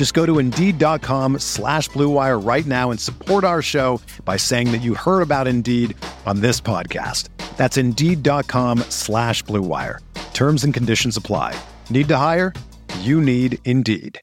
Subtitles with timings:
[0.00, 4.80] Just go to Indeed.com slash BlueWire right now and support our show by saying that
[4.80, 7.28] you heard about Indeed on this podcast.
[7.58, 9.98] That's Indeed.com slash BlueWire.
[10.32, 11.54] Terms and conditions apply.
[11.90, 12.54] Need to hire?
[13.00, 14.18] You need Indeed.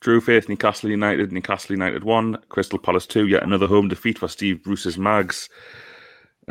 [0.00, 4.26] True Faith, Newcastle United, Newcastle United 1, Crystal Palace 2, yet another home defeat for
[4.26, 5.48] Steve Bruce's Mags.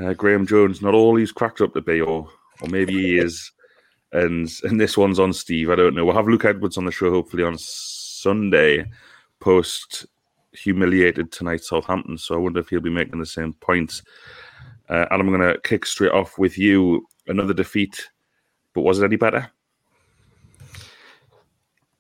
[0.02, 2.30] Uh, Graham Jones, not all he's cracked up to be, or,
[2.62, 3.52] or maybe he is.
[4.12, 5.70] And and this one's on Steve.
[5.70, 6.06] I don't know.
[6.06, 8.90] We'll have Luke Edwards on the show hopefully on Sunday,
[9.40, 10.06] post
[10.54, 12.18] humiliated tonight Southampton.
[12.18, 14.02] So I wonder if he'll be making the same points.
[14.90, 17.06] Uh, and I'm going to kick straight off with you.
[17.28, 18.10] Another defeat,
[18.74, 19.52] but was it any better?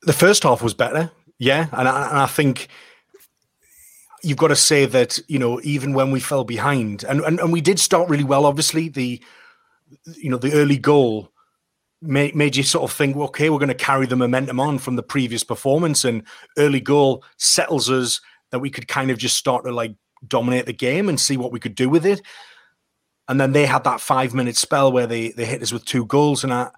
[0.03, 1.11] The first half was better.
[1.37, 2.69] Yeah, and I, and I think
[4.23, 7.51] you've got to say that you know even when we fell behind, and, and and
[7.51, 8.45] we did start really well.
[8.45, 9.21] Obviously, the
[10.15, 11.29] you know the early goal
[12.01, 14.95] made, made you sort of think, okay, we're going to carry the momentum on from
[14.95, 16.23] the previous performance, and
[16.57, 19.95] early goal settles us that we could kind of just start to like
[20.27, 22.21] dominate the game and see what we could do with it.
[23.27, 26.05] And then they had that five minute spell where they they hit us with two
[26.05, 26.69] goals, and I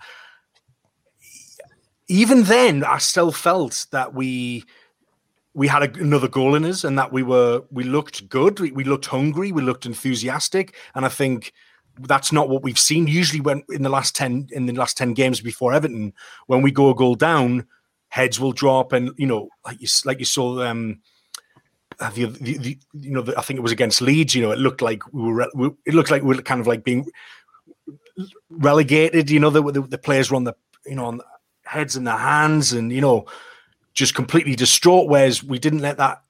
[2.10, 4.66] even then, I still felt that we
[5.54, 8.72] we had a, another goal in us, and that we were we looked good, we,
[8.72, 11.54] we, looked hungry, we looked enthusiastic, and I think
[12.02, 13.08] that's not what we've seen.
[13.08, 16.14] Usually, when in the last ten in the last ten games before Everton,
[16.48, 17.66] when we go a goal down,
[18.10, 21.02] heads will drop, and you know, like you like you saw um,
[22.00, 24.36] the, the, the you know the, I think it was against Leeds.
[24.36, 26.68] You know, it looked like we were we, it looked like we were kind of
[26.68, 27.10] like being
[28.50, 29.30] relegated.
[29.30, 30.56] You know, the the, the players were on the
[30.86, 31.22] you know on
[31.70, 33.26] heads in their hands and you know
[33.94, 36.24] just completely distraught whereas we didn't let that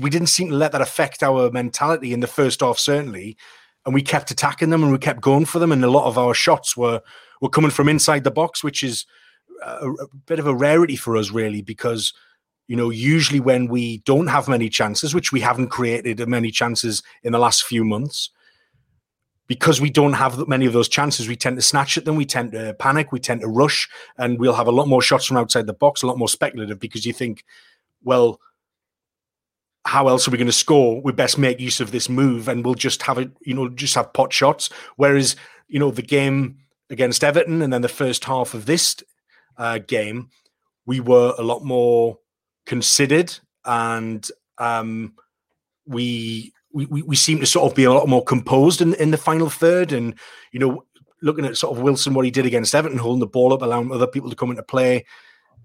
[0.00, 3.36] we didn't seem to let that affect our mentality in the first half certainly
[3.86, 6.18] and we kept attacking them and we kept going for them and a lot of
[6.18, 7.00] our shots were
[7.40, 9.06] were coming from inside the box which is
[9.64, 12.12] a, a bit of a rarity for us really because
[12.66, 17.02] you know usually when we don't have many chances which we haven't created many chances
[17.22, 18.30] in the last few months
[19.48, 22.16] because we don't have many of those chances, we tend to snatch at them.
[22.16, 23.12] We tend to panic.
[23.12, 23.88] We tend to rush,
[24.18, 26.80] and we'll have a lot more shots from outside the box, a lot more speculative
[26.80, 27.44] because you think,
[28.02, 28.40] well,
[29.86, 31.00] how else are we going to score?
[31.00, 33.94] We best make use of this move, and we'll just have it, you know, just
[33.94, 34.68] have pot shots.
[34.96, 35.36] Whereas,
[35.68, 36.58] you know, the game
[36.90, 38.96] against Everton, and then the first half of this
[39.56, 40.30] uh, game,
[40.86, 42.18] we were a lot more
[42.66, 45.14] considered, and um,
[45.86, 49.16] we we, we, seem to sort of be a lot more composed in, in the
[49.16, 49.92] final third.
[49.92, 50.14] And,
[50.52, 50.84] you know,
[51.22, 53.90] looking at sort of Wilson, what he did against Everton, holding the ball up, allowing
[53.90, 55.06] other people to come into play.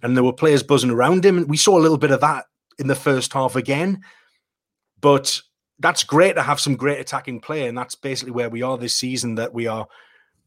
[0.02, 1.38] And there were players buzzing around him.
[1.38, 2.46] And we saw a little bit of that
[2.80, 4.02] in the first half again.
[5.00, 5.42] But
[5.80, 7.68] that's great to have some great attacking play.
[7.68, 9.88] And that's basically where we are this season that we are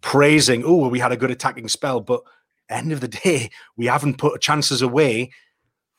[0.01, 2.01] praising, oh, we had a good attacking spell.
[2.01, 2.23] But
[2.69, 5.31] end of the day, we haven't put chances away.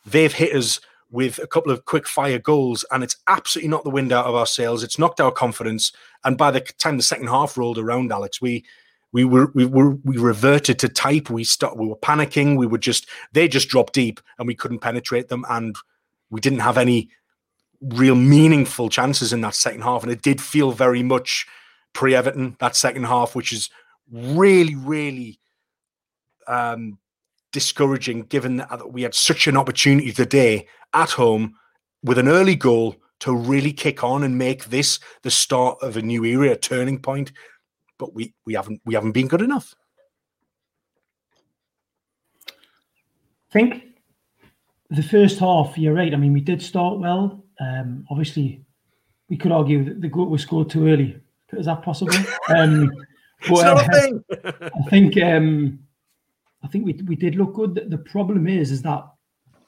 [0.06, 0.80] They've hit us
[1.12, 4.36] with a couple of quick fire goals, and it's absolutely not the wind out of
[4.36, 4.84] our sails.
[4.84, 5.92] It's knocked our confidence.
[6.24, 8.66] And by the time the second half rolled around, Alex, we
[9.12, 11.30] we were we were we reverted to type.
[11.30, 11.78] We stopped.
[11.78, 12.58] We were panicking.
[12.58, 15.76] We were just they just dropped deep, and we couldn't penetrate them, and
[16.36, 17.10] we didn't have any
[17.80, 20.04] real meaningful chances in that second half.
[20.04, 21.46] And it did feel very much
[21.94, 23.70] pre Everton that second half, which is
[24.12, 25.40] really really
[26.46, 27.00] um,
[27.54, 31.56] discouraging given that we had such an opportunity today at home
[32.04, 36.02] with an early goal to really kick on and make this the start of a
[36.02, 37.32] new era, a turning point.
[37.98, 39.74] But we we haven't we haven't been good enough.
[42.50, 43.95] I think
[44.90, 46.14] the first half, you're right.
[46.14, 47.44] I mean, we did start well.
[47.60, 48.64] Um, obviously,
[49.30, 51.20] we could argue that the goal was scored too early.
[51.54, 52.16] Is that possible?
[52.50, 52.92] Um,
[53.50, 55.80] but, uh, I think um,
[56.64, 57.90] I think we we did look good.
[57.90, 59.04] The, problem is, is that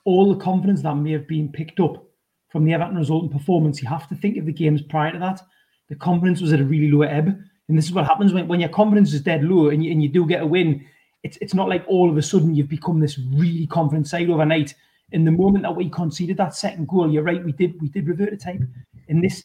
[0.03, 2.03] all the confidence that may have been picked up
[2.49, 5.19] from the Everton result and performance, you have to think of the games prior to
[5.19, 5.41] that.
[5.89, 7.27] the confidence was at a really low ebb.
[7.67, 10.01] And this is what happens when, when your confidence is dead low and you, and
[10.01, 10.85] you do get a win.
[11.23, 14.73] It's it's not like all of a sudden you've become this really confident side overnight.
[15.11, 18.07] In the moment that we conceded that second goal, you're right, we did we did
[18.07, 18.61] revert to type.
[19.09, 19.43] And this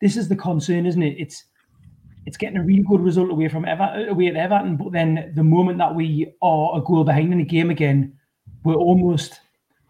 [0.00, 1.16] this is the concern, isn't it?
[1.18, 1.44] It's
[2.26, 5.44] it's getting a really good result away from Ever- away at Everton, but then the
[5.44, 8.18] moment that we are a goal behind in the game again,
[8.64, 9.40] we're almost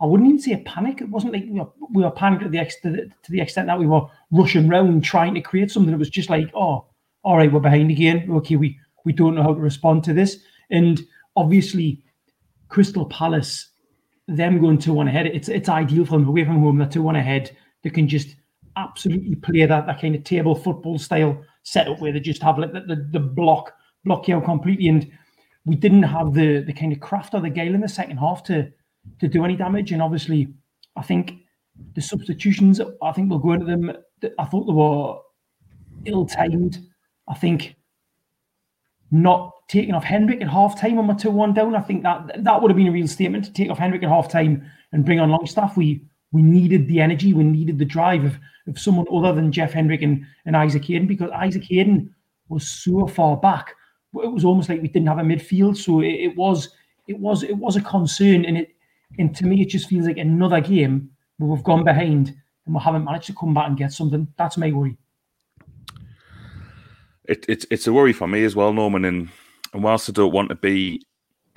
[0.00, 1.00] I wouldn't even say a panic.
[1.00, 3.78] It wasn't like we were, we were panicked to the, ex- to the extent that
[3.78, 4.02] we were
[4.32, 5.94] rushing around trying to create something.
[5.94, 6.86] It was just like, oh,
[7.22, 8.28] all right, we're behind again.
[8.30, 10.38] Okay, we we don't know how to respond to this.
[10.70, 11.00] And
[11.36, 12.02] obviously,
[12.68, 13.68] Crystal Palace,
[14.28, 16.78] them going two one ahead, it's it's ideal for them away from home.
[16.78, 17.56] They're two one ahead.
[17.82, 18.36] They can just
[18.76, 22.72] absolutely play that that kind of table football style setup where they just have like
[22.72, 23.72] the, the, the block
[24.04, 24.88] block you out completely.
[24.88, 25.10] And
[25.66, 28.42] we didn't have the the kind of craft or the gale in the second half
[28.44, 28.70] to
[29.20, 29.92] to do any damage.
[29.92, 30.54] And obviously,
[30.96, 31.34] I think
[31.94, 33.92] the substitutions, I think we'll go into them.
[34.38, 35.18] I thought they were
[36.06, 36.78] ill timed.
[37.28, 37.76] I think
[39.10, 41.74] not taking off Hendrick at half time on my 2 1 down.
[41.74, 44.08] I think that that would have been a real statement to take off Hendrick at
[44.08, 45.76] half time and bring on Longstaff.
[45.76, 46.02] We
[46.32, 50.02] we needed the energy, we needed the drive of, of someone other than Jeff Hendrick
[50.02, 52.12] and, and Isaac Hayden because Isaac Hayden
[52.48, 53.74] was so far back.
[54.14, 55.76] It was almost like we didn't have a midfield.
[55.76, 56.70] So it, it was
[57.06, 58.74] it was it was a concern and it
[59.18, 62.34] and to me it just feels like another game where we've gone behind
[62.66, 64.26] and we haven't managed to come back and get something.
[64.36, 64.96] That's my worry.
[67.26, 69.04] It, it's it's a worry for me as well, Norman.
[69.04, 69.28] And
[69.74, 71.04] and whilst I don't want to be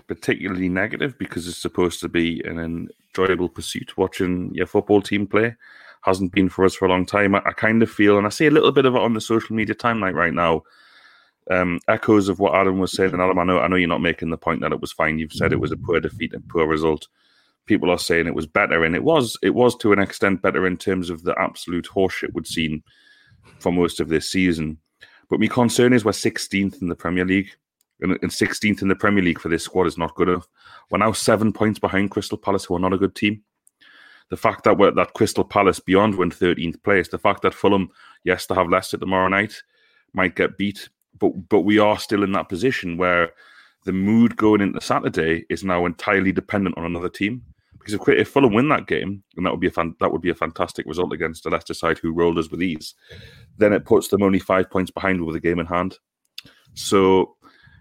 [0.08, 5.56] particularly negative because it's supposed to be an enjoyable pursuit, watching your football team play
[6.02, 7.36] hasn't been for us for a long time.
[7.36, 9.22] I, I kind of feel, and I see a little bit of it on the
[9.22, 10.64] social media timeline right now.
[11.50, 14.02] Um, echoes of what Adam was saying, and Adam, I know, I know you're not
[14.02, 15.18] making the point that it was fine.
[15.18, 17.08] You've said it was a poor defeat and poor result.
[17.68, 19.38] People are saying it was better, and it was.
[19.42, 22.84] It was to an extent better in terms of the absolute horseshit we'd seen
[23.60, 24.78] for most of this season.
[25.30, 27.52] But my concern is we're 16th in the Premier League.
[28.00, 30.48] And, 16th in the Premier League for this squad is not good enough.
[30.90, 33.42] We're now seven points behind Crystal Palace, who are not a good team.
[34.30, 37.90] The fact that we're that Crystal Palace beyond win 13th place, the fact that Fulham,
[38.24, 39.62] yes, to have Leicester tomorrow night,
[40.14, 43.32] might get beat, but but we are still in that position where
[43.86, 47.42] the mood going into Saturday is now entirely dependent on another team.
[47.80, 50.22] Because if, if Fulham win that game, and that would be a fan, that would
[50.22, 52.96] be a fantastic result against the Leicester side who rolled us with ease,
[53.58, 55.98] then it puts them only five points behind with a game in hand.
[56.74, 57.37] So,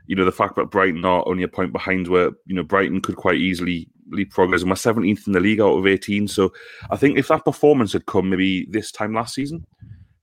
[0.06, 3.00] you know, the fact that Brighton are only a point behind, where you know Brighton
[3.00, 6.28] could quite easily leapfrog and we're seventeenth in the league out of eighteen.
[6.28, 6.52] So,
[6.90, 9.66] I think if that performance had come maybe this time last season,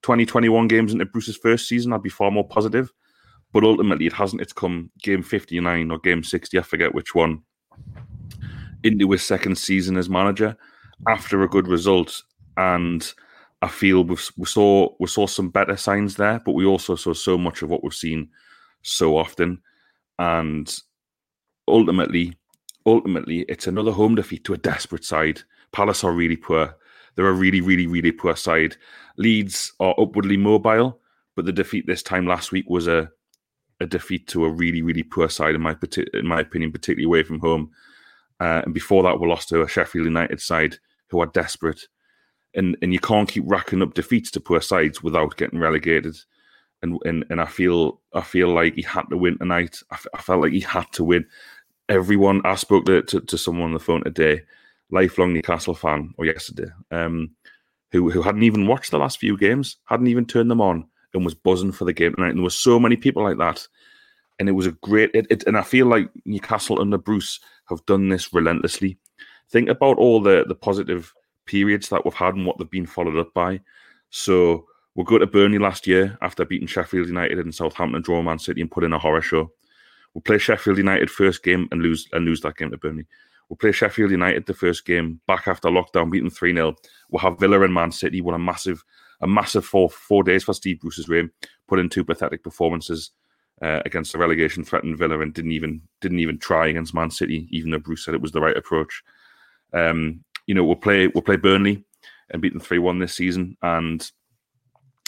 [0.04, 2.92] 2021 games into Bruce's first season, I'd be far more positive.
[3.52, 4.42] But ultimately, it hasn't.
[4.42, 7.42] It's come game 59 or game 60, I forget which one,
[8.84, 10.58] into his second season as manager
[11.08, 12.24] after a good result.
[12.58, 13.12] And
[13.62, 17.38] I feel we saw we saw some better signs there, but we also saw so
[17.38, 18.30] much of what we've seen
[18.82, 19.62] so often,
[20.20, 20.76] and
[21.68, 22.38] ultimately,
[22.86, 25.42] ultimately, it's another home defeat to a desperate side.
[25.72, 26.76] Palace are really poor.
[27.16, 28.76] They're a really, really, really poor side.
[29.18, 31.00] Leeds are upwardly mobile,
[31.36, 33.10] but the defeat this time last week was a
[33.80, 35.76] a defeat to a really, really poor side in my
[36.14, 37.72] in my opinion, particularly away from home.
[38.40, 40.78] Uh, and before that, we lost to a Sheffield United side
[41.10, 41.88] who are desperate
[42.56, 46.16] and and you can't keep racking up defeats to poor sides without getting relegated.
[46.84, 49.82] And and and I feel I feel like he had to win tonight.
[49.90, 51.26] I, f- I felt like he had to win.
[51.90, 54.44] Everyone I spoke to, to, to someone on the phone today,
[54.92, 57.32] lifelong Newcastle fan, or yesterday, um,
[57.92, 61.26] who who hadn't even watched the last few games, hadn't even turned them on, and
[61.26, 62.30] was buzzing for the game tonight.
[62.30, 63.66] And there were so many people like that,
[64.38, 65.12] and it was a great.
[65.14, 68.98] It, it, and I feel like Newcastle under Bruce have done this relentlessly.
[69.50, 71.14] Think about all the the positive
[71.46, 73.62] periods that we've had and what they've been followed up by.
[74.10, 78.40] So we'll go to Burnley last year after beating Sheffield United and Southampton, draw Man
[78.40, 79.52] City, and put in a horror show.
[80.14, 83.08] We'll play Sheffield United first game and lose and lose that game to Burnley.
[83.50, 86.76] We'll play Sheffield United the first game back after lockdown, beating 3 0.
[87.10, 88.22] We'll have Villa and Man City.
[88.22, 88.84] What a massive,
[89.22, 91.30] a massive four four days for Steve Bruce's reign.
[91.68, 93.12] Put in two pathetic performances
[93.62, 97.48] uh, against the relegation threatened Villa and didn't even didn't even try against Man City,
[97.52, 99.04] even though Bruce said it was the right approach.
[99.74, 101.84] Um, you know, we'll play we'll play Burnley
[102.30, 104.10] and beat them three one this season, and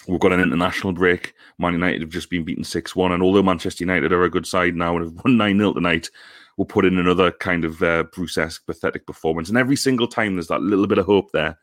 [0.08, 1.34] we've got an international break.
[1.58, 4.48] Man United have just been beaten six one, and although Manchester United are a good
[4.48, 6.10] side now and have won nine 0 tonight,
[6.58, 9.50] we'll put in another kind of uh, Bruce-esque pathetic performance.
[9.50, 11.58] And every single time there's that little bit of hope there.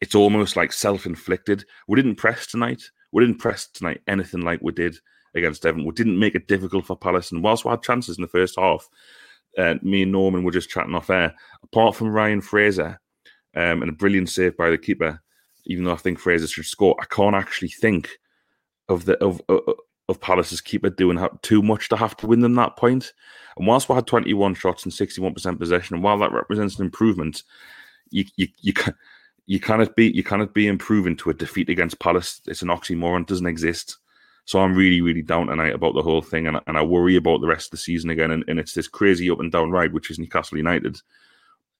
[0.00, 1.64] It's almost like self-inflicted.
[1.88, 2.82] We didn't press tonight.
[3.12, 4.98] We didn't press tonight anything like we did
[5.34, 5.86] against Everton.
[5.86, 7.32] We didn't make it difficult for Palace.
[7.32, 8.88] And whilst we had chances in the first half,
[9.56, 11.34] uh, me and Norman were just chatting off air.
[11.62, 13.00] Apart from Ryan Fraser
[13.54, 15.22] um, and a brilliant save by the keeper,
[15.66, 18.10] even though I think Fraser should score, I can't actually think
[18.88, 19.60] of the of of,
[20.08, 23.12] of Palace's keeper doing too much to have to win them that point.
[23.56, 27.42] And whilst we had 21 shots and 61% possession, and while that represents an improvement,
[28.10, 28.72] you you you
[29.46, 32.40] you cannot be you cannot be improving to a defeat against Palace.
[32.46, 33.22] It's an oxymoron.
[33.22, 33.98] It doesn't exist.
[34.44, 37.40] So I'm really, really down tonight about the whole thing, and, and I worry about
[37.40, 38.30] the rest of the season again.
[38.30, 41.00] And, and it's this crazy up and down ride, which is Newcastle United.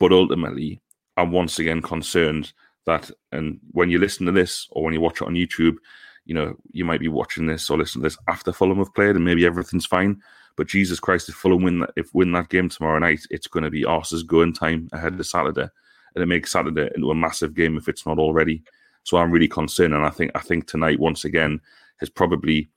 [0.00, 0.80] But ultimately,
[1.16, 2.52] I'm once again concerned
[2.86, 5.76] that, and when you listen to this or when you watch it on YouTube,
[6.24, 9.16] you know, you might be watching this or listening to this after Fulham have played,
[9.16, 10.20] and maybe everything's fine.
[10.56, 13.64] But Jesus Christ, if Fulham win that, if win that game tomorrow night, it's going
[13.64, 15.68] to be arse's going time ahead of Saturday,
[16.14, 18.62] and it makes Saturday into a massive game if it's not already.
[19.04, 21.60] So I'm really concerned, and I think I think tonight once again
[21.98, 22.68] has probably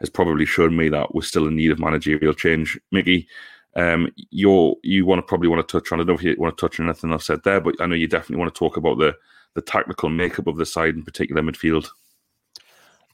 [0.00, 2.78] has probably shown me that we're still in need of managerial change.
[2.90, 3.28] Mickey,
[3.76, 6.00] um, you you want to probably want to touch on.
[6.00, 7.86] I don't know if you want to touch on anything I've said there, but I
[7.86, 9.14] know you definitely want to talk about the
[9.54, 11.88] the tactical makeup of the side, in particular midfield.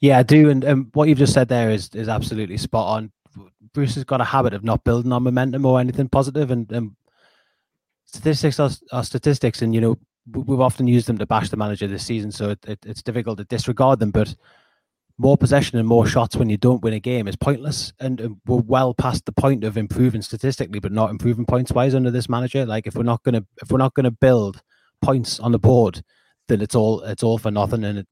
[0.00, 3.12] Yeah, I do, and um, what you've just said there is is absolutely spot on.
[3.74, 6.92] Bruce has got a habit of not building on momentum or anything positive, and, and
[8.04, 9.98] statistics are, are, statistics, and you know
[10.30, 13.38] we've often used them to bash the manager this season, so it, it, it's difficult
[13.38, 14.10] to disregard them.
[14.10, 14.34] But
[15.18, 17.92] more possession and more shots when you don't win a game is pointless.
[17.98, 22.12] And we're well past the point of improving statistically, but not improving points wise under
[22.12, 22.64] this manager.
[22.64, 24.62] Like if we're not gonna if we're not gonna build
[25.02, 26.02] points on the board,
[26.48, 27.84] then it's all it's all for nothing.
[27.84, 28.08] And it,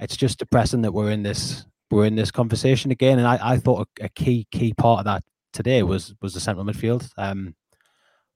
[0.00, 3.18] it's just depressing that we're in this we're in this conversation again.
[3.18, 6.40] And I, I thought a, a key key part of that today was was the
[6.40, 7.08] central midfield.
[7.16, 7.54] Um,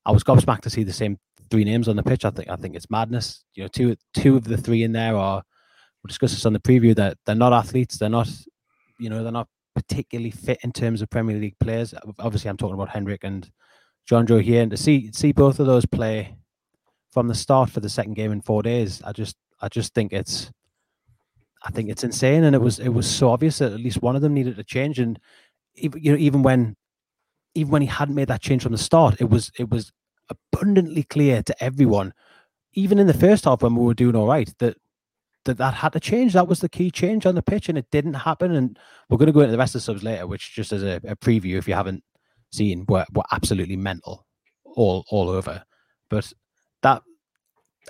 [0.06, 1.18] I was gobsmacked to see the same
[1.50, 2.24] three names on the pitch.
[2.24, 3.44] I think I think it's madness.
[3.54, 5.42] You know, two two of the three in there are
[6.02, 7.98] we'll discuss this on the preview that they're not athletes.
[7.98, 8.28] They're not,
[8.98, 11.94] you know, they're not particularly fit in terms of Premier League players.
[12.18, 13.50] Obviously, I'm talking about Hendrick and
[14.10, 16.36] Jonjo here, and to see see both of those play
[17.10, 20.12] from the start for the second game in four days, I just I just think
[20.12, 20.50] it's
[21.62, 24.16] I think it's insane, and it was it was so obvious that at least one
[24.16, 25.18] of them needed to change, and
[25.74, 26.76] even you know even when
[27.54, 29.92] even when he hadn't made that change from the start, it was it was
[30.28, 32.14] abundantly clear to everyone,
[32.72, 34.76] even in the first half when we were doing all right, that
[35.44, 36.32] that that had to change.
[36.32, 38.52] That was the key change on the pitch, and it didn't happen.
[38.52, 40.82] And we're going to go into the rest of the subs later, which just as
[40.82, 42.04] a, a preview, if you haven't
[42.52, 44.26] seen, were, were absolutely mental
[44.64, 45.62] all all over.
[46.08, 46.32] But
[46.82, 47.02] that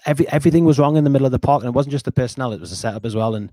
[0.06, 2.12] every everything was wrong in the middle of the park, and it wasn't just the
[2.12, 3.35] personnel; it was the setup as well.
[3.35, 3.52] And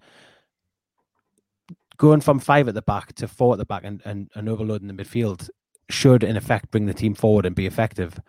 [1.98, 4.88] going from five at the back to four at the back and, and, and overloading
[4.88, 5.50] the midfield
[5.90, 8.20] should, in effect, bring the team forward and be effective.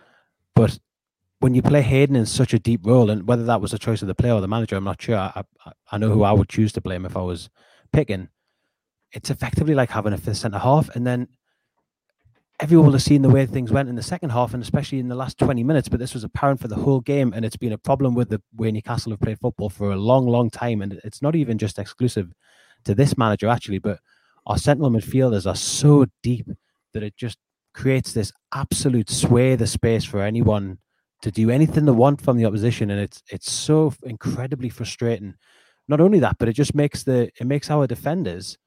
[0.55, 0.79] But
[1.41, 4.03] when you play Hayden in such a deep role, and whether that was a choice
[4.03, 5.17] of the player or the manager, I'm not sure.
[5.17, 7.51] I, I, I know who I would choose to blame if I was
[7.93, 8.29] picking.
[9.13, 11.29] It's effectively like having a fifth centre half, and then
[12.61, 15.09] everyone will have seen the way things went in the second half, and especially in
[15.09, 15.89] the last 20 minutes.
[15.89, 18.43] But this was apparent for the whole game, and it's been a problem with the
[18.57, 20.83] way Newcastle have played football for a long, long time.
[20.83, 22.33] And it's not even just exclusive
[22.85, 24.01] to this manager, actually, but
[24.47, 26.49] our central midfielders are so deep
[26.95, 27.39] that it just
[27.75, 30.79] creates this absolute swathe of space for anyone
[31.23, 35.35] to do anything they want from the opposition, and it's it's so incredibly frustrating.
[35.87, 38.59] Not only that, but it just makes the it makes our defenders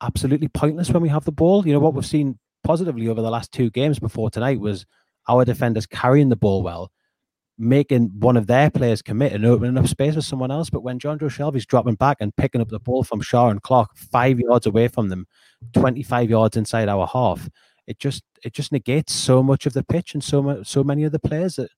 [0.00, 1.66] absolutely pointless when we have the ball.
[1.66, 4.86] You know what we've seen positively over the last two games before tonight was
[5.28, 6.90] our defenders carrying the ball well,
[7.58, 10.70] making one of their players commit and opening up space for someone else.
[10.70, 13.90] But when Jonjo Shelvey's dropping back and picking up the ball from Schär and Clark
[13.96, 15.26] five yards away from them,
[15.74, 17.48] 25 yards inside our half,
[17.86, 21.12] it just it just negates so much of the pitch and so so many of
[21.12, 21.70] the players that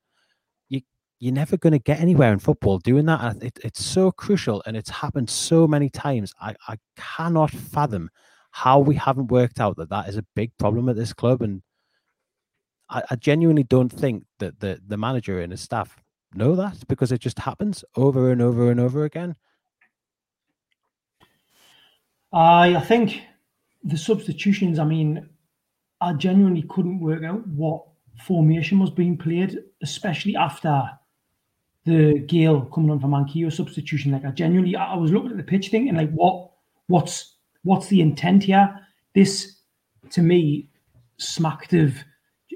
[0.68, 0.80] you
[1.18, 3.42] you're never going to get anywhere in football doing that.
[3.42, 6.34] It, it's so crucial and it's happened so many times.
[6.40, 8.10] I, I cannot fathom
[8.54, 11.62] how we haven't worked out that that is a big problem at this club, and
[12.88, 15.96] I, I genuinely don't think that the the manager and his staff
[16.34, 19.34] know that because it just happens over and over and over again.
[22.32, 23.22] I I think
[23.82, 24.78] the substitutions.
[24.78, 25.28] I mean,
[26.00, 27.82] I genuinely couldn't work out what
[28.22, 30.90] formation was being played, especially after
[31.84, 34.12] the Gayle coming on for Manquillo substitution.
[34.12, 36.50] Like I genuinely, I was looking at the pitch thinking, like, what,
[36.86, 37.33] what's,
[37.64, 38.80] what's the intent here?
[39.14, 39.56] This,
[40.10, 40.70] to me,
[41.18, 41.96] smacked of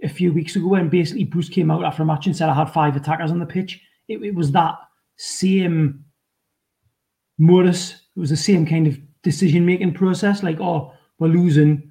[0.03, 2.55] a few weeks ago when basically Bruce came out after a match and said I
[2.55, 3.81] had five attackers on the pitch.
[4.07, 4.77] It, it was that
[5.17, 6.05] same
[7.39, 7.93] modus.
[8.17, 10.43] It was the same kind of decision making process.
[10.43, 11.89] Like, oh, we're losing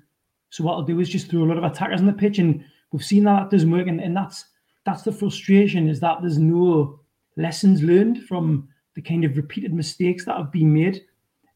[0.50, 2.64] so what I'll do is just throw a lot of attackers on the pitch, and
[2.92, 4.46] we've seen that, that doesn't work, and, and that's
[4.86, 7.02] that's the frustration is that there's no
[7.36, 11.04] lessons learned from the kind of repeated mistakes that have been made,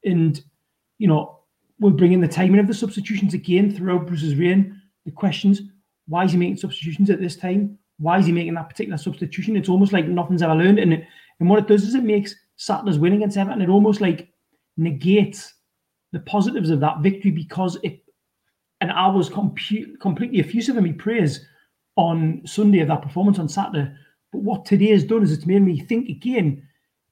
[0.03, 0.43] and
[0.97, 1.39] you know
[1.81, 4.79] we're bringing the timing of the substitutions again throughout Bruce's reign.
[5.05, 5.61] The questions:
[6.07, 7.77] Why is he making substitutions at this time?
[7.97, 9.57] Why is he making that particular substitution?
[9.57, 11.07] It's almost like nothing's ever learned, and it,
[11.39, 13.63] and what it does is it makes Saturday's winning against Everton.
[13.63, 14.29] It almost like
[14.77, 15.55] negates
[16.11, 18.03] the positives of that victory because it,
[18.79, 21.43] and I was compu- completely effusive in my praise
[21.95, 23.91] on Sunday of that performance on Saturday.
[24.31, 26.61] But what today has done is it's made me think again: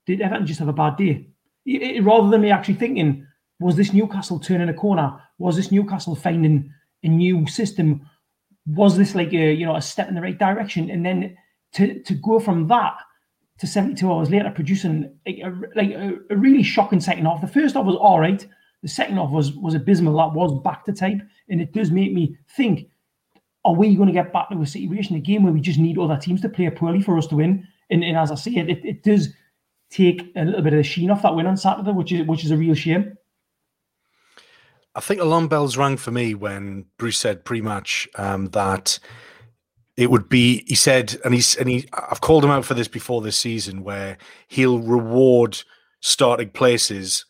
[0.06, 1.28] Did Everton just have a bad day?
[1.66, 3.26] It, it, rather than me actually thinking,
[3.60, 5.22] was this Newcastle turning a corner?
[5.38, 6.74] Was this Newcastle finding
[7.04, 8.02] a new system?
[8.68, 10.90] Was this like a you know a step in the right direction?
[10.90, 11.36] And then
[11.74, 12.98] to to go from that
[13.60, 17.42] to 72 hours later producing like a, like a, a really shocking second half.
[17.42, 18.46] The first half was all right.
[18.82, 20.18] The second half was was abysmal.
[20.18, 22.88] That was back to type, and it does make me think:
[23.66, 25.98] Are we going to get back to a situation, a game where we just need
[25.98, 27.68] other teams to play poorly for us to win?
[27.90, 29.34] And, and as I say, it, it does
[29.90, 32.46] take a little bit of the sheen off that win on Saturday, which is which
[32.46, 33.18] is a real shame.
[35.00, 39.00] I think alarm bells rang for me when Bruce said pre-match um, that
[39.96, 40.66] it would be.
[40.68, 41.88] He said, and he's and he.
[41.94, 44.18] I've called him out for this before this season, where
[44.50, 45.58] he'll reward
[46.02, 47.26] starting places,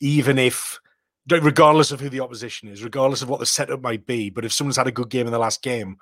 [0.00, 0.80] even if,
[1.28, 4.30] regardless of who the opposition is, regardless of what the setup might be.
[4.30, 5.98] But if someone's had a good game in the last game,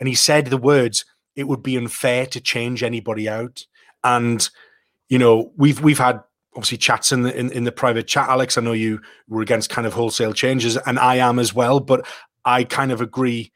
[0.00, 1.04] and he said the words,
[1.36, 3.66] it would be unfair to change anybody out,
[4.02, 4.50] and
[5.08, 8.58] you know we've we've had obviously chats in the in, in the private chat alex
[8.58, 12.06] i know you were against kind of wholesale changes and i am as well but
[12.44, 13.52] i kind of agree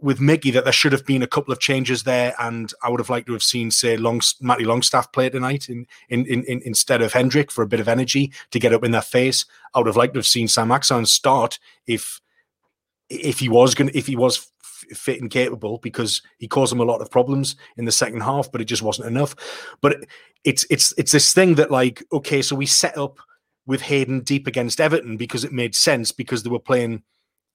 [0.00, 3.00] with Mickey that there should have been a couple of changes there, and I would
[3.00, 6.62] have liked to have seen, say, Long Matty Longstaff play tonight in, in, in, in,
[6.64, 9.44] instead of Hendrick for a bit of energy to get up in their face.
[9.74, 12.20] I would have liked to have seen Sam Axon start if
[13.10, 14.52] if he was going if he was
[14.92, 18.50] fit and capable because he caused them a lot of problems in the second half,
[18.50, 19.34] but it just wasn't enough.
[19.80, 20.04] But
[20.44, 23.18] it's it's it's this thing that like okay, so we set up
[23.66, 27.02] with Hayden deep against Everton because it made sense because they were playing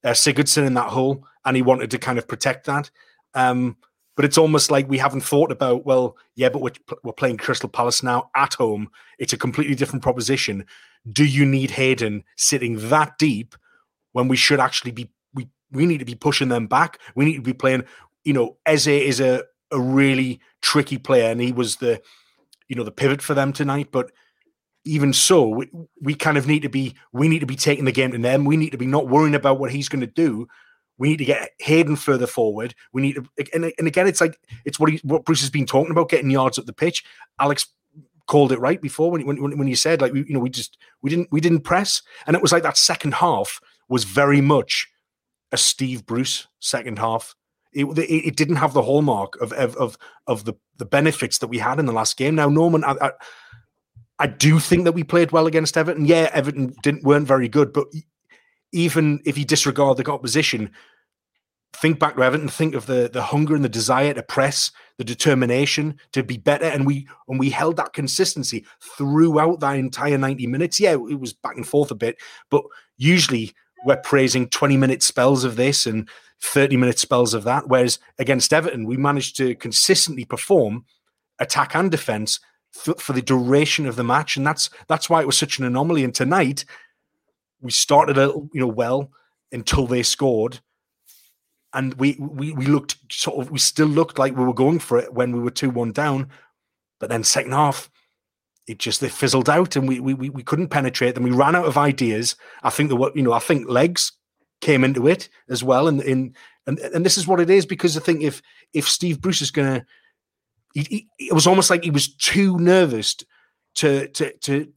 [0.03, 2.91] uh, Sigurdsson in that hole and he wanted to kind of protect that.
[3.33, 3.77] Um,
[4.15, 7.69] but it's almost like we haven't thought about well, yeah, but we're, we're playing Crystal
[7.69, 8.89] Palace now at home.
[9.17, 10.65] It's a completely different proposition.
[11.11, 13.55] Do you need Hayden sitting that deep
[14.11, 15.09] when we should actually be
[15.73, 16.99] we need to be pushing them back?
[17.15, 17.83] We need to be playing.
[18.23, 22.01] You know, Eze is a a really tricky player, and he was the
[22.69, 23.89] you know the pivot for them tonight.
[23.91, 24.11] But
[24.85, 25.69] even so, we,
[26.01, 28.45] we kind of need to be we need to be taking the game to them.
[28.45, 30.47] We need to be not worrying about what he's going to do.
[30.97, 32.75] We need to get Hayden further forward.
[32.93, 35.65] We need to, and, and again, it's like it's what he, what Bruce has been
[35.65, 37.03] talking about, getting yards up the pitch.
[37.39, 37.67] Alex
[38.27, 40.77] called it right before when when when you said like we, you know we just
[41.01, 43.59] we didn't we didn't press, and it was like that second half
[43.89, 44.87] was very much
[45.53, 47.35] a Steve Bruce second half.
[47.71, 51.79] It, it, didn't have the hallmark of of of the the benefits that we had
[51.79, 52.35] in the last game.
[52.35, 53.11] Now Norman, I, I,
[54.19, 56.05] I do think that we played well against Everton.
[56.05, 57.87] Yeah, Everton didn't weren't very good, but
[58.71, 60.71] even if you disregard the opposition,
[61.75, 65.03] think back to Everton, think of the the hunger and the desire to press, the
[65.03, 68.65] determination to be better, and we and we held that consistency
[68.97, 70.79] throughout that entire ninety minutes.
[70.79, 72.17] Yeah, it was back and forth a bit,
[72.51, 72.63] but
[72.97, 73.53] usually
[73.85, 76.09] we're praising twenty minute spells of this and
[76.41, 77.67] thirty minute spells of that.
[77.67, 80.85] Whereas against Everton, we managed to consistently perform
[81.39, 82.39] attack and defense
[82.71, 85.65] for, for the duration of the match, and that's that's why it was such an
[85.65, 86.03] anomaly.
[86.03, 86.65] And tonight
[87.61, 89.09] we started a you know well
[89.51, 90.59] until they scored
[91.73, 94.99] and we we we looked sort of we still looked like we were going for
[94.99, 96.29] it when we were 2-1 down
[96.99, 97.89] but then second half
[98.67, 101.65] it just they fizzled out and we we we couldn't penetrate them we ran out
[101.65, 104.11] of ideas i think the what you know i think legs
[104.61, 106.33] came into it as well and in
[106.65, 108.41] and and this is what it is because i think if
[108.73, 109.85] if steve bruce is going to
[110.75, 113.15] it was almost like he was too nervous
[113.75, 114.71] to to to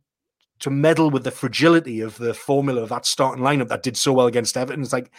[0.59, 4.12] to meddle with the fragility of the formula of that starting lineup that did so
[4.12, 4.83] well against Everton.
[4.83, 5.11] It's like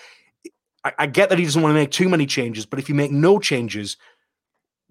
[0.83, 2.95] I, I get that he doesn't want to make too many changes, but if you
[2.95, 3.97] make no changes,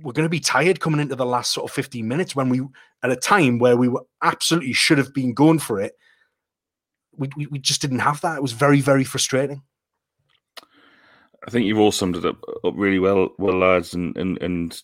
[0.01, 2.61] we're going to be tired coming into the last sort of 15 minutes when we
[3.03, 5.95] at a time where we were absolutely should have been going for it.
[7.17, 8.37] We, we, we just didn't have that.
[8.37, 9.63] It was very, very frustrating.
[11.47, 13.95] I think you've all summed it up, up really well, well, lads.
[13.95, 14.83] And, and and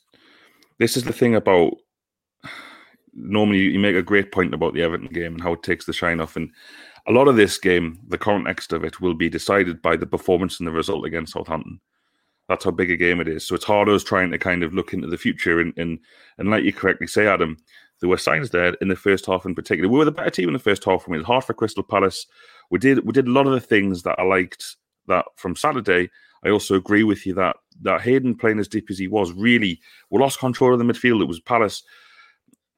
[0.78, 1.74] this is the thing about
[3.14, 5.92] normally you make a great point about the Everton game and how it takes the
[5.92, 6.36] shine off.
[6.36, 6.50] And
[7.06, 10.58] a lot of this game, the context of it, will be decided by the performance
[10.58, 11.80] and the result against Southampton.
[12.48, 13.46] That's how big a game it is.
[13.46, 15.60] So it's harder as trying to kind of look into the future.
[15.60, 15.98] And, and,
[16.38, 17.56] and like you correctly say, Adam,
[18.00, 19.88] there were signs there in the first half in particular.
[19.88, 21.06] We were the better team in the first half.
[21.06, 22.26] We was hard for Crystal Palace.
[22.70, 24.76] We did we did a lot of the things that I liked
[25.06, 26.10] that from Saturday.
[26.44, 29.80] I also agree with you that that Hayden playing as deep as he was really
[30.10, 31.22] we lost control of the midfield.
[31.22, 31.84] It was Palace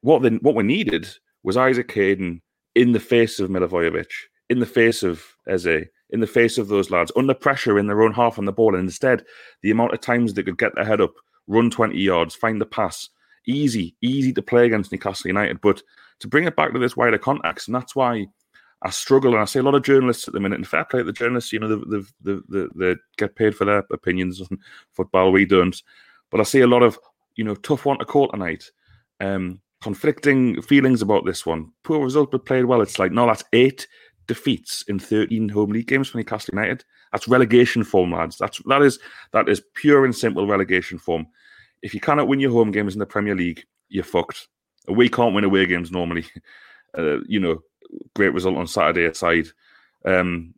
[0.05, 1.07] what then what we needed
[1.43, 2.41] was Isaac Hayden
[2.75, 4.11] in the face of Milivojevic,
[4.49, 8.01] in the face of Eze, in the face of those lads, under pressure in their
[8.01, 8.75] own half on the ball.
[8.75, 9.25] And instead,
[9.61, 11.13] the amount of times they could get their head up,
[11.47, 13.09] run 20 yards, find the pass,
[13.47, 15.61] easy, easy to play against Newcastle United.
[15.61, 15.81] But
[16.19, 18.27] to bring it back to this wider context, and that's why
[18.81, 20.57] I struggle, and I see a lot of journalists at the minute.
[20.57, 23.65] And fair play to the journalists, you know, they, they, they, they get paid for
[23.65, 24.59] their opinions on
[24.93, 25.31] football.
[25.31, 25.81] We don't,
[26.29, 26.99] but I see a lot of
[27.35, 28.69] you know tough one to call tonight.
[29.19, 31.71] Um, conflicting feelings about this one.
[31.83, 32.81] Poor result, but played well.
[32.81, 33.87] It's like no, that's eight
[34.27, 36.83] defeats in 13 home league games for Newcastle United.
[37.11, 38.37] That's relegation form, lads.
[38.37, 38.99] That's that is
[39.31, 41.27] that is pure and simple relegation form.
[41.81, 44.47] If you cannot win your home games in the Premier League, you're fucked.
[44.87, 46.25] We can't win away games normally.
[46.97, 47.61] Uh, you know,
[48.15, 49.45] great result on Saturday aside.
[50.05, 50.53] Um,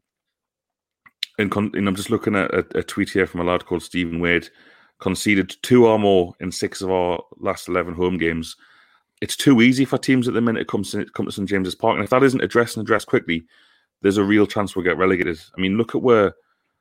[1.40, 3.82] and, con- and I'm just looking at a, a, tweet here from a lad called
[3.82, 4.48] Stephen Wade.
[5.00, 8.56] Conceded two or more in six of our last 11 home games
[9.22, 11.76] it's too easy for teams at the minute it comes to, come to St James's
[11.76, 11.96] Park.
[11.96, 13.46] And if that isn't addressed and addressed quickly,
[14.02, 15.40] there's a real chance we'll get relegated.
[15.58, 16.36] I mean, look at where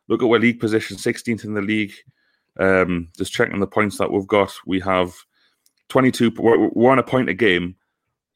[0.08, 1.92] look at where league position, 16th in the league.
[2.58, 4.52] Um, just checking the points that we've got.
[4.66, 5.14] We have
[5.88, 6.32] 22.
[6.38, 7.76] We're, we're on a point a game,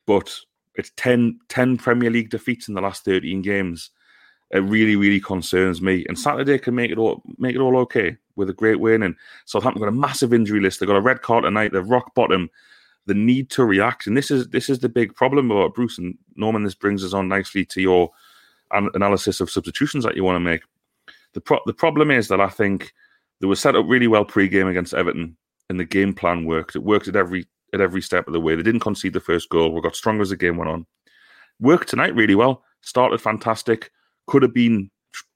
[0.06, 0.34] but
[0.74, 3.90] it's 10, 10 Premier League defeats in the last 13 games.
[4.50, 6.04] It really, really concerns me.
[6.08, 9.02] And Saturday can make it all make it all okay with a great win.
[9.02, 10.80] And Southampton got a massive injury list.
[10.80, 11.72] They got a red card tonight.
[11.72, 12.50] They're rock bottom
[13.10, 14.06] the need to react.
[14.06, 16.62] And this is this is the big problem about Bruce and Norman.
[16.62, 18.08] This brings us on nicely to your
[18.70, 20.62] an- analysis of substitutions that you want to make.
[21.34, 22.92] The pro- the problem is that I think
[23.40, 25.36] they were set up really well pre-game against Everton,
[25.68, 26.76] and the game plan worked.
[26.76, 28.54] It worked at every at every step of the way.
[28.54, 29.72] They didn't concede the first goal.
[29.72, 30.86] We got stronger as the game went on.
[31.58, 32.62] Worked tonight really well.
[32.82, 33.90] Started fantastic.
[34.28, 34.88] Could have been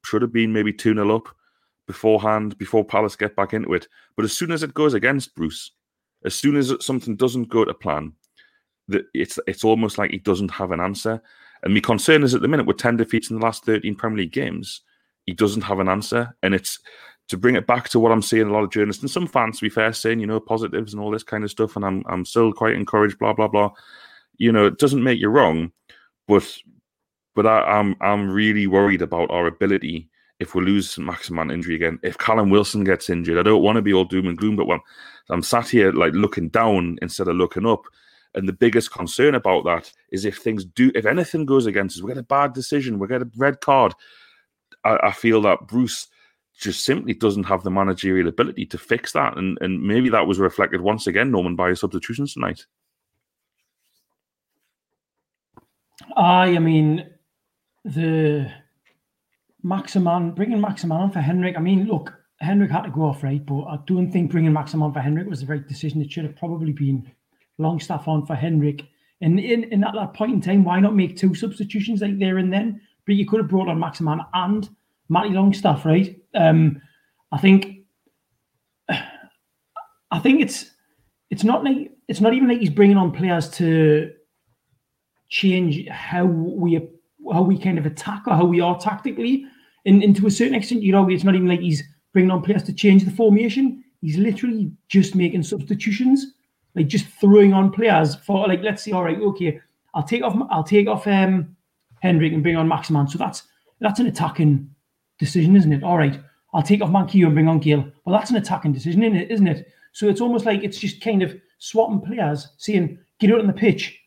[0.05, 1.29] should have been maybe 2 0 up
[1.89, 3.89] beforehand, before Palace get back into it.
[4.15, 5.73] But as soon as it goes against Bruce,
[6.25, 8.13] as soon as something doesn't go to plan,
[8.89, 11.23] that it's it's almost like he doesn't have an answer.
[11.63, 14.19] And my concern is at the minute with 10 defeats in the last 13 Premier
[14.19, 14.83] League games,
[15.25, 16.37] he doesn't have an answer.
[16.43, 16.79] And it's
[17.29, 19.59] to bring it back to what I'm seeing a lot of journalists and some fans,
[19.59, 21.77] to be fair, saying, you know, positives and all this kind of stuff.
[21.77, 23.71] And I'm I'm still quite encouraged, blah, blah, blah.
[24.37, 25.73] You know, it doesn't make you wrong,
[26.29, 26.59] but
[27.35, 31.99] but I, I'm I'm really worried about our ability if we lose Maximin injury again,
[32.03, 34.67] if Callum Wilson gets injured, I don't want to be all doom and gloom, but
[34.67, 34.81] when
[35.31, 37.85] I'm sat here like looking down instead of looking up.
[38.35, 42.03] And the biggest concern about that is if things do, if anything goes against us,
[42.03, 43.95] we get a bad decision, we get a red card.
[44.85, 46.09] I, I feel that Bruce
[46.59, 49.37] just simply doesn't have the managerial ability to fix that.
[49.37, 52.67] And, and maybe that was reflected once again, Norman, by his substitutions tonight.
[56.17, 57.09] I, I mean,
[57.85, 58.53] the
[59.65, 61.57] Maximin, bringing Maximin on for Hendrick.
[61.57, 63.45] I mean, look, Hendrick had to go off, right?
[63.45, 66.03] But I don't think bringing Maximin for Hendrick was the right decision.
[66.03, 67.11] It should have probably been
[67.59, 68.83] Longstaff on for Hendrick.
[69.23, 72.37] And in, in at that point in time, why not make two substitutions like there
[72.37, 72.81] and then?
[73.07, 74.69] But you could have brought on Maximin and
[75.09, 76.15] Matty Longstaff, right?
[76.35, 76.83] Um,
[77.33, 77.79] I think
[78.89, 80.71] I think it's
[81.31, 84.13] it's not like it's not even like he's bringing on players to
[85.31, 86.77] change how we
[87.33, 89.47] how we kind of attack or how we are tactically.
[89.87, 91.83] And, and to a certain extent, you know, it's not even like he's
[92.13, 93.85] bringing on players to change the formation.
[94.01, 96.35] He's literally just making substitutions,
[96.75, 99.61] like just throwing on players for like, let's see, all right, okay,
[99.95, 101.57] I'll take off, I'll take off um
[102.01, 103.09] Hendrick and bring on Maximin.
[103.09, 103.45] So that's
[103.81, 104.71] that's an attacking
[105.19, 105.83] decision, isn't it?
[105.83, 106.21] All right,
[106.53, 107.91] I'll take off Manquillo and bring on Gayle.
[108.05, 109.31] Well, that's an attacking decision, isn't it?
[109.31, 109.69] Isn't it?
[109.93, 113.53] So it's almost like it's just kind of swapping players, saying, get out on the
[113.53, 113.99] pitch,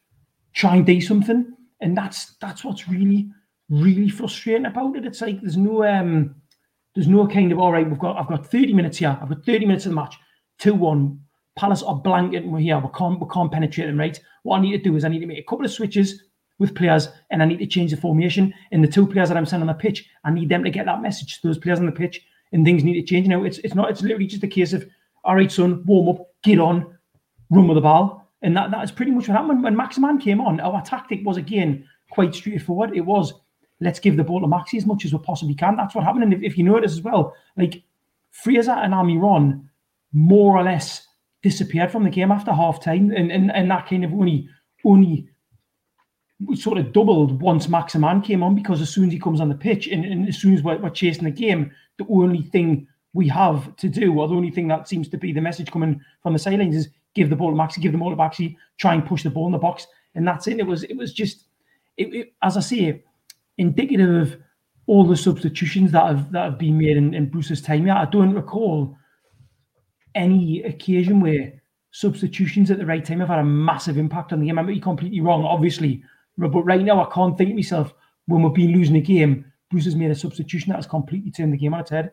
[0.53, 1.53] try and do something.
[1.81, 3.29] And that's that's what's really
[3.69, 5.05] really frustrating about it.
[5.05, 6.35] It's like there's no um
[6.95, 9.45] there's no kind of all right, we've got I've got 30 minutes here, I've got
[9.45, 10.17] 30 minutes of the match,
[10.61, 11.19] 2-1.
[11.55, 14.19] Palace are blanket and we're here, we can't we can't penetrate them, right?
[14.43, 16.23] What I need to do is I need to make a couple of switches
[16.59, 18.53] with players and I need to change the formation.
[18.71, 20.85] And the two players that I'm sending on the pitch, I need them to get
[20.85, 23.27] that message to those players on the pitch and things need to change.
[23.27, 24.87] Now it's it's not it's literally just a case of
[25.23, 26.97] all right, son, warm up, get on,
[27.49, 28.26] run with the ball.
[28.41, 29.63] And that, that is pretty much what happened.
[29.63, 32.95] When Maximin came on, our tactic was again quite straightforward.
[32.95, 33.33] It was
[33.79, 35.75] let's give the ball to Maxi as much as we possibly can.
[35.75, 36.23] That's what happened.
[36.23, 37.83] And if, if you notice as well, like
[38.31, 39.67] Fraser and Almiron
[40.13, 41.07] more or less
[41.41, 43.11] disappeared from the game after half time.
[43.11, 44.49] And, and, and that kind of only
[44.85, 45.27] only
[46.53, 49.55] sort of doubled once Maximin came on because as soon as he comes on the
[49.55, 53.27] pitch and, and as soon as we're, we're, chasing the game, the only thing we
[53.27, 56.33] have to do, or the only thing that seems to be the message coming from
[56.33, 59.05] the sidelines is give the ball to Maxi, give the ball to Maxi, try and
[59.05, 59.87] push the ball in the box.
[60.15, 60.59] And that's it.
[60.59, 61.45] It was it was just
[61.97, 63.03] it, it, as I say,
[63.57, 64.37] indicative of
[64.85, 67.85] all the substitutions that have that have been made in, in Bruce's time.
[67.85, 68.95] Yeah, I don't recall
[70.15, 74.47] any occasion where substitutions at the right time have had a massive impact on the
[74.47, 74.59] game.
[74.59, 76.03] I might be completely wrong, obviously,
[76.37, 77.93] but right now I can't think of myself
[78.27, 79.45] when we've been losing a game.
[79.69, 82.11] Bruce has made a substitution that has completely turned the game on its head.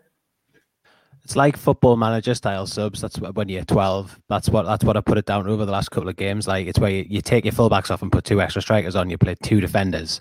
[1.24, 3.00] It's like football manager style subs.
[3.00, 4.20] That's when you're 12.
[4.28, 6.46] That's what that's what I put it down over the last couple of games.
[6.46, 9.08] Like it's where you, you take your fullbacks off and put two extra strikers on.
[9.08, 10.20] You play two defenders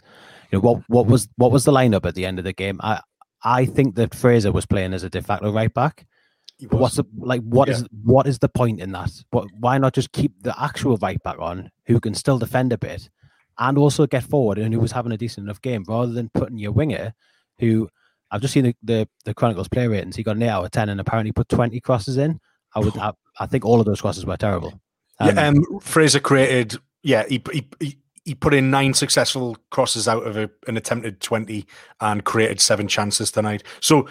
[0.54, 2.80] you know what what was what was the lineup at the end of the game?
[2.84, 3.02] I
[3.44, 6.06] I think that Fraser was playing as a de facto right back.
[6.70, 7.42] What's the like?
[7.42, 7.74] What yeah.
[7.74, 9.12] is what is the point in that?
[9.32, 12.78] What, why not just keep the actual right back on, who can still defend a
[12.78, 13.10] bit,
[13.58, 16.60] and also get forward, and who was having a decent enough game, rather than putting
[16.60, 17.16] your winger,
[17.58, 17.90] who
[18.34, 20.16] I've just seen the, the, the Chronicles play ratings.
[20.16, 22.40] He got an eight out of ten, and apparently put twenty crosses in.
[22.76, 24.74] I would I, I think all of those crosses were terrible.
[25.20, 26.78] Um, yeah, um, Fraser created.
[27.04, 27.42] Yeah, he,
[27.80, 31.66] he he put in nine successful crosses out of a, an attempted 20
[32.00, 33.64] and created seven chances tonight.
[33.82, 34.08] So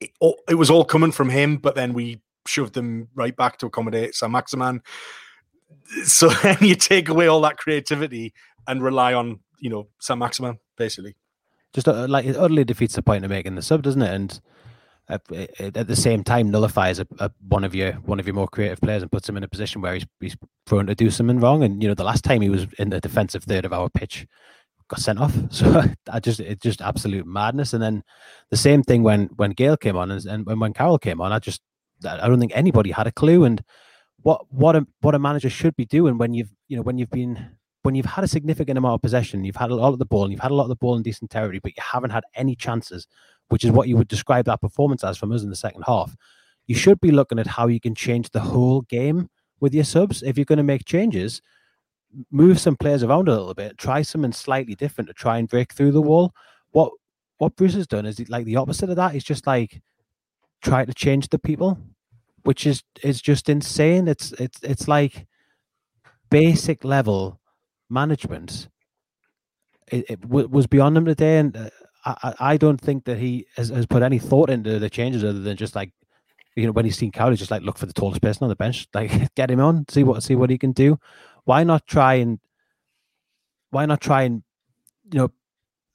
[0.00, 0.10] it,
[0.48, 4.14] it, was all coming from him, but then we shoved them right back to accommodate
[4.14, 4.82] Saint-Maximin.
[6.04, 8.34] So then you take away all that creativity
[8.68, 11.16] and rely on, you know, Saint-Maximin, basically.
[11.76, 14.10] Just uh, like it utterly defeats the point of making the sub, doesn't it?
[14.10, 14.40] And
[15.10, 15.20] at,
[15.76, 18.80] at the same time nullifies a, a, one of your one of your more creative
[18.80, 21.62] players and puts him in a position where he's he's prone to do something wrong.
[21.62, 24.26] And you know, the last time he was in the defensive third of our pitch,
[24.88, 25.36] got sent off.
[25.50, 27.74] So I just it's just absolute madness.
[27.74, 28.04] And then
[28.50, 31.40] the same thing when when Gayle came on and, and when Carroll came on, I
[31.40, 31.60] just
[32.08, 33.44] I don't think anybody had a clue.
[33.44, 33.62] And
[34.22, 37.10] what what a what a manager should be doing when you've you know when you've
[37.10, 37.55] been
[37.86, 40.24] when you've had a significant amount of possession, you've had a lot of the ball,
[40.24, 42.24] and you've had a lot of the ball in decent territory, but you haven't had
[42.34, 43.06] any chances
[43.48, 46.16] which is what you would describe that performance as from us in the second half.
[46.66, 50.20] You should be looking at how you can change the whole game with your subs.
[50.24, 51.40] If you're going to make changes,
[52.32, 55.72] move some players around a little bit, try something slightly different to try and break
[55.72, 56.34] through the wall.
[56.72, 56.90] What
[57.38, 59.12] what Bruce has done is like the opposite of that.
[59.12, 59.80] He's just like
[60.60, 61.78] try to change the people,
[62.42, 64.08] which is is just insane.
[64.08, 65.28] It's it's it's like
[66.30, 67.38] basic level
[67.88, 68.68] management.
[69.90, 71.70] It, it w- was beyond him today, and uh,
[72.04, 75.40] I, I don't think that he has, has put any thought into the changes other
[75.40, 75.92] than just like
[76.56, 78.56] you know when he's seen Cowley just like look for the tallest person on the
[78.56, 80.98] bench, like get him on, see what see what he can do.
[81.44, 82.40] Why not try and
[83.70, 84.42] why not try and
[85.12, 85.30] you know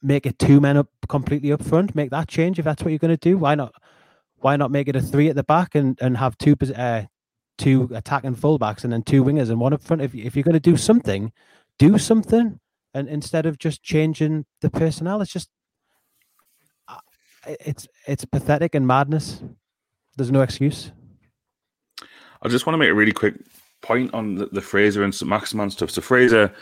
[0.02, 3.00] make it two men up completely up front, make that change if that's what you're
[3.00, 3.38] going to do.
[3.38, 3.74] Why not?
[4.38, 7.04] Why not make it a three at the back and and have two uh,
[7.58, 10.02] two attacking fullbacks and then two wingers and one up front?
[10.02, 11.32] If if you're going to do something,
[11.80, 12.60] do something,
[12.94, 15.50] and instead of just changing the personnel, it's just
[17.48, 19.44] it's it's pathetic and madness.
[20.18, 20.92] There's no excuse.
[22.42, 23.36] I just want to make a really quick
[23.82, 25.30] point on the, the Fraser and St.
[25.30, 25.92] Maximin stuff.
[25.92, 26.54] So Fraser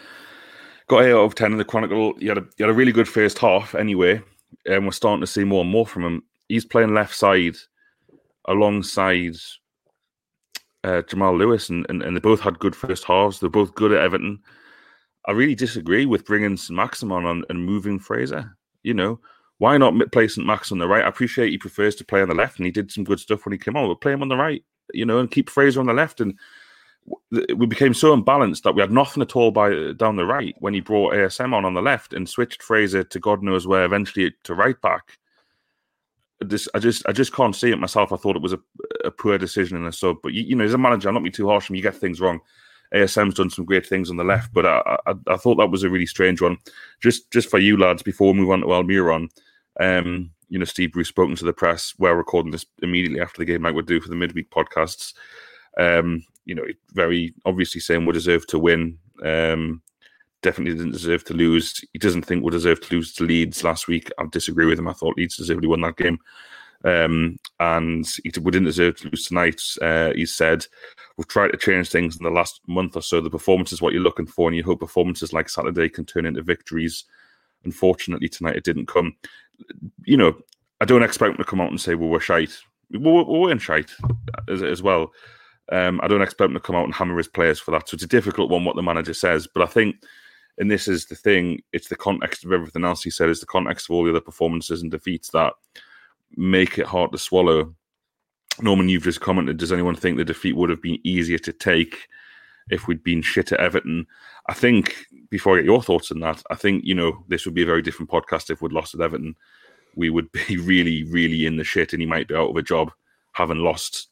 [0.88, 2.14] got eight out of ten in the Chronicle.
[2.20, 4.22] He had a he had a really good first half anyway,
[4.66, 6.24] and we're starting to see more and more from him.
[6.48, 7.56] He's playing left side
[8.46, 9.36] alongside
[10.84, 13.40] uh, Jamal Lewis, and, and, and they both had good first halves.
[13.40, 14.40] They're both good at Everton.
[15.30, 16.76] I really disagree with bringing St.
[16.76, 18.58] Maximin on and moving Fraser.
[18.82, 19.20] You know,
[19.60, 20.46] why not play St.
[20.46, 21.06] Max on the right?
[21.06, 23.46] I appreciate he prefers to play on the left, and he did some good stuff
[23.46, 25.80] when he came on, but play him on the right, you know, and keep Fraser
[25.82, 26.20] on the left.
[26.20, 26.34] And
[27.56, 30.74] we became so unbalanced that we had nothing at all by down the right when
[30.74, 34.34] he brought ASM on on the left and switched Fraser to God knows where, eventually
[34.46, 35.20] to right back.
[36.40, 38.12] This, I just, I just can't see it myself.
[38.12, 38.60] I thought it was a,
[39.06, 41.24] a poor decision in a sub, but you, you know, as a manager, I'm not
[41.24, 41.84] be too harsh on you.
[41.84, 42.40] Get things wrong.
[42.94, 45.84] ASM's done some great things on the left, but I, I, I, thought that was
[45.84, 46.58] a really strange one.
[47.02, 49.30] Just, just for you lads, before we move on to Almiron,
[49.80, 51.94] um, you know, Steve Bruce spoken to the press.
[52.00, 55.14] We're recording this immediately after the game, like we do for the midweek podcasts.
[55.78, 58.98] Um, you know, very obviously saying we deserve to win.
[59.24, 59.82] Um,
[60.42, 61.84] definitely didn't deserve to lose.
[61.94, 64.10] He doesn't think we deserve to lose to Leeds last week.
[64.18, 64.88] I disagree with him.
[64.88, 66.18] I thought Leeds deserved to win that game.
[66.86, 69.62] Um, and he, we didn't deserve to lose tonight.
[69.82, 70.66] Uh, he said,
[71.18, 73.20] We've tried to change things in the last month or so.
[73.20, 76.26] The performance is what you're looking for, and you hope performances like Saturday can turn
[76.26, 77.04] into victories.
[77.66, 79.16] Unfortunately, tonight it didn't come
[80.06, 80.36] you know,
[80.82, 82.58] I don't expect them to come out and say, well, we're shite.
[82.92, 83.92] We're, we're in shite
[84.48, 85.12] as, as well.
[85.72, 87.88] Um, I don't expect them to come out and hammer his players for that.
[87.88, 89.48] So it's a difficult one what the manager says.
[89.54, 89.98] But I think,
[90.58, 93.46] and this is the thing, it's the context of everything else he said, it's the
[93.46, 95.54] context of all the other performances and defeats that
[96.36, 97.74] make it hard to swallow.
[98.62, 102.08] Norman, you've just commented, does anyone think the defeat would have been easier to take
[102.70, 104.06] if we'd been shit at Everton?
[104.48, 107.54] I think before I get your thoughts on that, I think you know this would
[107.54, 109.36] be a very different podcast if we'd lost at Everton.
[109.96, 112.64] We would be really, really in the shit, and he might be out of a
[112.64, 112.92] job,
[113.34, 114.10] having lost,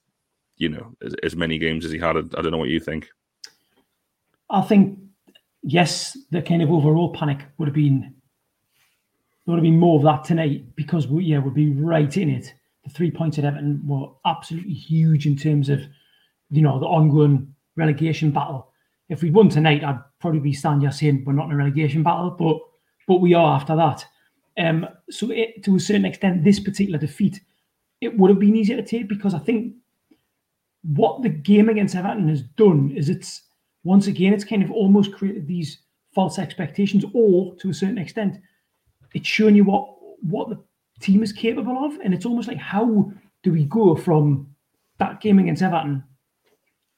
[0.57, 2.17] you know, as, as many games as he had.
[2.17, 3.09] I don't know what you think.
[4.49, 4.99] I think
[5.63, 8.15] yes, the kind of overall panic would have been
[9.47, 12.29] there would have been more of that tonight because we yeah would be right in
[12.29, 12.53] it.
[12.83, 15.81] The three points at Everton were absolutely huge in terms of
[16.49, 18.73] you know the ongoing relegation battle.
[19.07, 22.03] If we won tonight, I'd probably be standing here saying we're not in a relegation
[22.03, 22.59] battle, but
[23.07, 24.05] but we are after that.
[24.57, 27.39] Um, so it, to a certain extent, this particular defeat,
[28.01, 29.75] it would have been easier to take because I think
[30.83, 33.43] what the game against Everton has done is it's
[33.85, 35.83] once again it's kind of almost created these
[36.13, 38.41] false expectations, or to a certain extent,
[39.13, 40.59] it's showing you what what the
[40.99, 43.11] team is capable of, and it's almost like how
[43.43, 44.47] do we go from
[44.99, 46.03] that game against Everton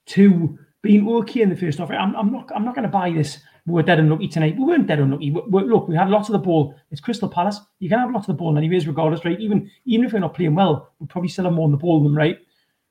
[0.07, 1.91] to being okay in the first half?
[1.91, 3.39] I'm, I'm not I'm not going to buy this.
[3.65, 4.57] We were dead unlucky tonight.
[4.57, 5.31] We weren't dead unlucky.
[5.31, 6.75] We, we, look, we had lots of the ball.
[6.89, 7.59] It's Crystal Palace.
[7.79, 9.39] You can have lots of the ball anyways, regardless, right?
[9.39, 11.99] Even even if we're not playing well, we probably still have more on the ball
[11.99, 12.39] than them, right?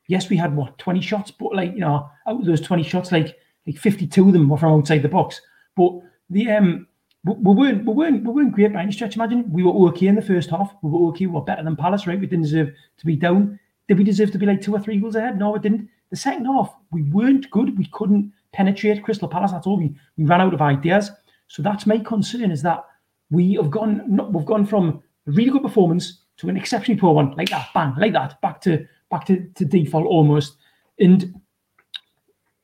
[0.07, 3.13] Yes, we had what 20 shots, but like you know, out of those 20 shots,
[3.13, 5.41] like like 52 of them were from outside the box.
[5.77, 5.93] But
[6.31, 6.87] the um
[7.25, 9.17] we, we weren't we weren't we weren't great by any stretch.
[9.17, 10.75] Imagine we were okay in the first half.
[10.83, 11.27] We were okay.
[11.27, 12.19] We were better than Palace, right?
[12.19, 13.59] We didn't deserve to be down.
[13.89, 15.39] Did we deserve to be like two or three goals ahead?
[15.39, 15.89] No, we didn't.
[16.11, 17.77] The second half, we weren't good.
[17.77, 19.79] We couldn't penetrate Crystal Palace at all.
[19.79, 21.11] We we ran out of ideas.
[21.49, 22.85] So that's my concern is that
[23.31, 27.33] we have gone we've gone from a really good performance to an exceptionally poor one,
[27.37, 30.57] like that, bang, like that, back to back to, to default almost.
[30.99, 31.35] And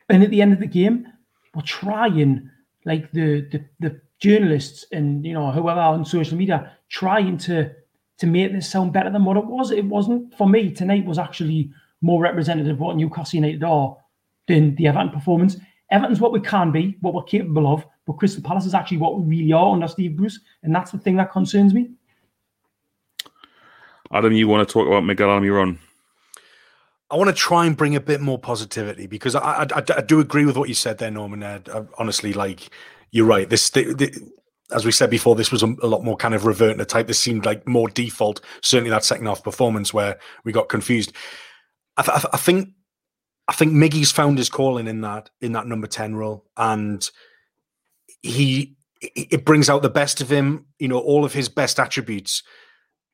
[0.08, 1.06] and at the end of the game,
[1.54, 2.50] we're trying
[2.84, 7.70] like the the, the journalists and you know whoever on social media trying to
[8.18, 9.70] to make this sound better than what it was.
[9.70, 10.70] It wasn't for me.
[10.70, 13.96] Tonight was actually more representative of what Newcastle United are
[14.46, 15.56] than the Everton performance.
[15.90, 19.18] Everton's what we can be, what we're capable of, but Crystal Palace is actually what
[19.18, 21.90] we really are under Steve Bruce, and that's the thing that concerns me.
[24.12, 25.78] Adam, you want to talk about Miguel Almiron?
[27.10, 30.20] I want to try and bring a bit more positivity because I, I, I do
[30.20, 31.42] agree with what you said there, Norman.
[31.42, 31.60] I,
[31.98, 32.70] honestly, like
[33.14, 33.48] you're right.
[33.48, 34.32] This, the, the,
[34.72, 37.06] as we said before, this was a, a, lot more kind of reverting to type.
[37.06, 38.40] This seemed like more default.
[38.60, 41.12] Certainly, that second half performance where we got confused.
[41.96, 42.70] I, th- I think,
[43.46, 47.08] I think Miggy's found his calling in that in that number ten role, and
[48.20, 50.66] he it brings out the best of him.
[50.80, 52.42] You know, all of his best attributes.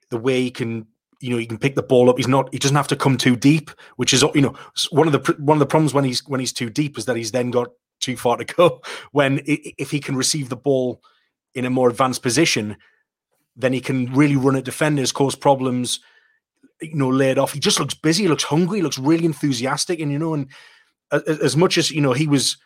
[0.08, 0.86] The way he can
[1.20, 2.16] you know he can pick the ball up.
[2.16, 2.48] He's not.
[2.54, 4.54] He doesn't have to come too deep, which is you know
[4.92, 7.16] one of the one of the problems when he's when he's too deep is that
[7.16, 7.68] he's then got
[8.00, 8.82] too far to go.
[9.12, 11.02] When if he can receive the ball
[11.54, 12.76] in a more advanced position,
[13.56, 16.00] then he can really run at defenders, cause problems.
[16.82, 17.52] You know, laid off.
[17.52, 18.22] He just looks busy.
[18.22, 18.78] He looks hungry.
[18.78, 20.00] He looks really enthusiastic.
[20.00, 20.48] And you know, and
[21.12, 22.56] as much as you know, he was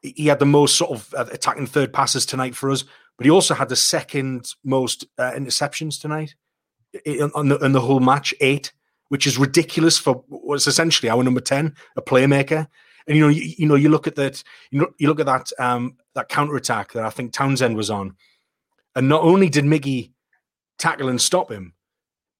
[0.00, 2.84] he had the most sort of uh, attacking third passes tonight for us,
[3.16, 6.34] but he also had the second most uh, interceptions tonight
[7.34, 8.72] on the, the whole match, eight,
[9.08, 12.68] which is ridiculous for what's essentially our number 10, a playmaker.
[13.06, 15.26] And, you know, you, you know, you look at that, you know, you look at
[15.26, 18.16] that, um, that counter attack that I think Townsend was on.
[18.96, 20.12] And not only did Miggy
[20.78, 21.74] tackle and stop him,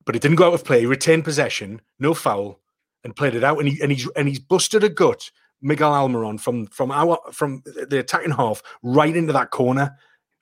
[0.06, 0.80] but it didn't go out of play.
[0.80, 2.60] He retained possession, no foul,
[3.02, 3.58] and played it out.
[3.58, 7.62] And he and he's and he's busted a gut, Miguel Almiron from from our from
[7.64, 9.96] the attacking half right into that corner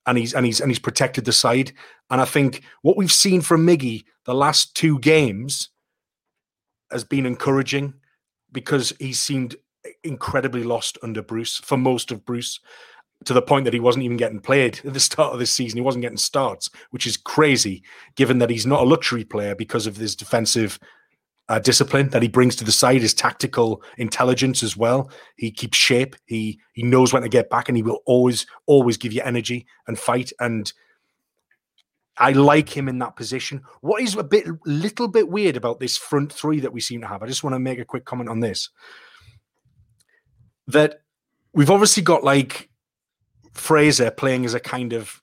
[0.06, 1.72] and he's and he's and he's protected the side.
[2.11, 5.70] And I think what we've seen from Miggy the last two games
[6.90, 7.94] has been encouraging
[8.52, 9.56] because he seemed
[10.04, 12.60] incredibly lost under Bruce for most of Bruce
[13.24, 15.76] to the point that he wasn't even getting played at the start of this season.
[15.76, 17.82] He wasn't getting starts, which is crazy
[18.16, 20.78] given that he's not a luxury player because of his defensive
[21.48, 25.10] uh, discipline that he brings to the side, his tactical intelligence as well.
[25.36, 26.16] He keeps shape.
[26.26, 29.66] He he knows when to get back, and he will always always give you energy
[29.86, 30.32] and fight.
[30.40, 30.72] And
[32.16, 33.62] I like him in that position.
[33.80, 37.06] What is a bit little bit weird about this front three that we seem to
[37.06, 37.22] have?
[37.22, 38.70] I just want to make a quick comment on this.
[40.68, 41.03] That
[41.53, 42.68] we've obviously got like
[43.53, 45.20] Fraser playing as a kind of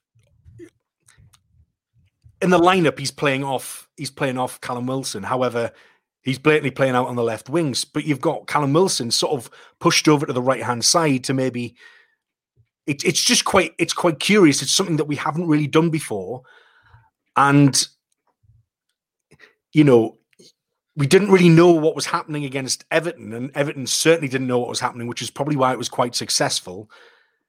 [2.42, 2.98] in the lineup.
[2.98, 3.88] He's playing off.
[3.96, 5.22] He's playing off Callum Wilson.
[5.22, 5.72] However,
[6.22, 9.50] He's blatantly playing out on the left wings, but you've got Callum Wilson sort of
[9.78, 11.76] pushed over to the right hand side to maybe.
[12.86, 14.60] It, it's just quite it's quite curious.
[14.60, 16.42] It's something that we haven't really done before,
[17.36, 17.86] and
[19.72, 20.18] you know
[21.00, 24.68] we didn't really know what was happening against Everton, and Everton certainly didn't know what
[24.68, 26.90] was happening, which is probably why it was quite successful.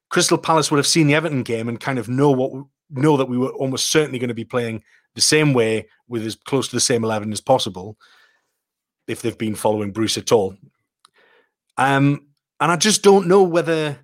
[0.08, 3.28] Crystal Palace would have seen the Everton game and kind of know what know that
[3.28, 4.82] we were almost certainly going to be playing
[5.16, 7.98] the same way with as close to the same eleven as possible
[9.06, 10.56] if they've been following Bruce at all.
[11.76, 12.28] Um,
[12.62, 14.00] and I just don't know whether.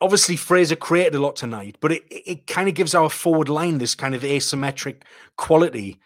[0.00, 3.76] Obviously, Fraser created a lot tonight, but it, it kind of gives our forward line
[3.76, 5.02] this kind of asymmetric
[5.36, 6.00] quality,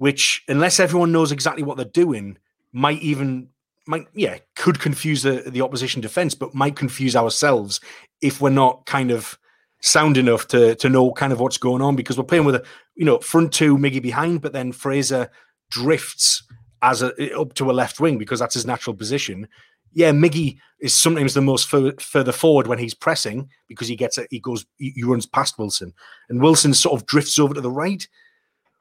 [0.00, 2.38] which, unless everyone knows exactly what they're doing,
[2.72, 3.48] might even
[3.86, 7.82] might yeah could confuse the the opposition defense, but might confuse ourselves
[8.22, 9.38] if we're not kind of
[9.82, 12.64] sound enough to to know kind of what's going on because we're playing with a
[12.94, 15.30] you know front two Miggy behind, but then Fraser
[15.70, 16.44] drifts
[16.80, 19.46] as a up to a left wing because that's his natural position.
[19.92, 24.28] Yeah, Miggy is sometimes the most further forward when he's pressing because he gets it,
[24.30, 25.92] he goes, he, he runs past Wilson,
[26.30, 28.08] and Wilson sort of drifts over to the right.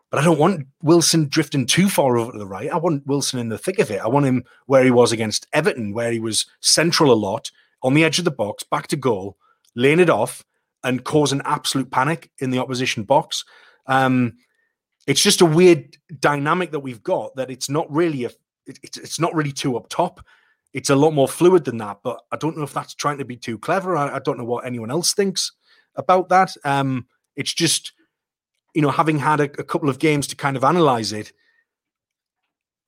[0.09, 2.71] But I don't want Wilson drifting too far over to the right.
[2.71, 4.01] I want Wilson in the thick of it.
[4.01, 7.51] I want him where he was against Everton, where he was central a lot,
[7.83, 9.37] on the edge of the box, back to goal,
[9.75, 10.43] laying it off,
[10.83, 13.45] and causing absolute panic in the opposition box.
[13.85, 14.37] Um,
[15.07, 18.31] it's just a weird dynamic that we've got that it's not really a
[18.65, 20.25] it's it's not really too up top.
[20.73, 23.25] It's a lot more fluid than that, but I don't know if that's trying to
[23.25, 23.97] be too clever.
[23.97, 25.51] I, I don't know what anyone else thinks
[25.95, 26.55] about that.
[26.63, 27.93] Um, it's just
[28.73, 31.31] you know having had a, a couple of games to kind of analyze it,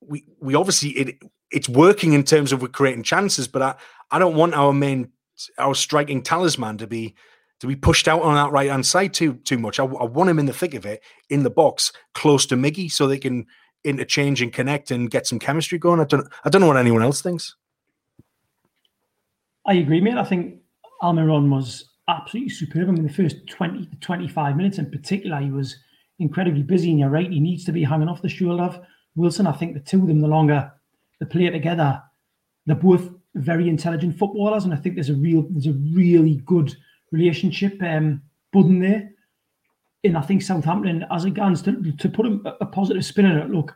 [0.02, 1.18] we we obviously it
[1.52, 3.76] it's working in terms of we're creating chances, but I
[4.10, 5.10] I don't want our main
[5.58, 7.16] our striking talisman to be
[7.60, 9.80] to be pushed out on that right hand side too too much.
[9.80, 12.92] I, I, want him in the thick of it, in the box, close to Miggy,
[12.92, 13.46] so they can
[13.84, 16.00] interchange and connect and get some chemistry going.
[16.00, 17.56] I don't I don't know what anyone else thinks.
[19.66, 20.18] I agree, mate.
[20.18, 20.60] I think
[21.04, 22.90] Almiron was absolutely superb.
[22.90, 25.78] I mean, the first 20 to 25 minutes in particular, he was
[26.20, 26.92] incredibly busy.
[26.92, 28.80] And you're right, he needs to be hanging off the shoulder of
[29.16, 29.48] Wilson.
[29.48, 30.72] I think the two of them, the longer
[31.20, 32.02] they play together,
[32.66, 36.76] they're both very intelligent footballers, and I think there's a real there's a really good
[37.12, 38.22] relationship um,
[38.52, 39.10] budding there.
[40.04, 43.38] And I think Southampton, as a Gans, to, to put a, a, positive spin on
[43.38, 43.76] it, look,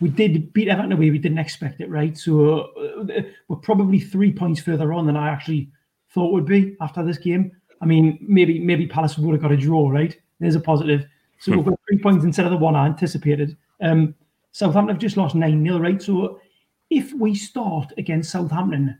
[0.00, 1.10] we did beat Everton away.
[1.10, 2.16] We didn't expect it, right?
[2.16, 2.72] So
[3.08, 5.70] uh, we're probably three points further on than I actually
[6.12, 7.52] thought would be after this game.
[7.82, 10.16] I mean, maybe maybe Palace would have got a draw, right?
[10.38, 11.04] There's a positive.
[11.38, 13.56] So we've got three points instead of the one I anticipated.
[13.80, 14.14] Um,
[14.52, 16.00] Southampton have just lost 9 0, right?
[16.00, 16.40] So
[16.88, 18.96] if we start against Southampton,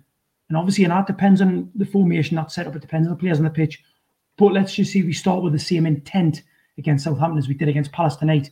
[0.49, 3.21] and obviously, and that depends on the formation that's set up, it depends on the
[3.21, 3.83] players on the pitch.
[4.37, 6.43] But let's just say we start with the same intent
[6.79, 8.51] against Southampton as we did against Palace tonight.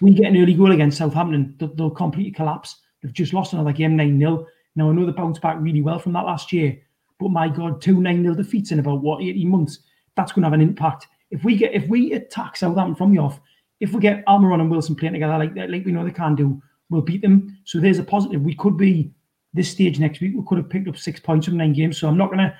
[0.00, 2.76] We get an early goal against Southampton, they'll, they'll completely collapse.
[3.02, 4.46] They've just lost another game 9 0.
[4.76, 6.78] Now, I know they bounced back really well from that last year,
[7.18, 9.80] but my God, two 9 0 defeats in about what, 18 months?
[10.16, 11.06] That's going to have an impact.
[11.30, 13.40] If we get if we attack Southampton from the off,
[13.80, 16.34] if we get Almiron and Wilson playing together like that, like we know they can
[16.34, 17.58] do, we'll beat them.
[17.64, 18.42] So there's a positive.
[18.42, 19.10] We could be
[19.52, 20.34] this stage next week.
[20.34, 21.98] We could have picked up six points from nine games.
[21.98, 22.56] So I'm not gonna.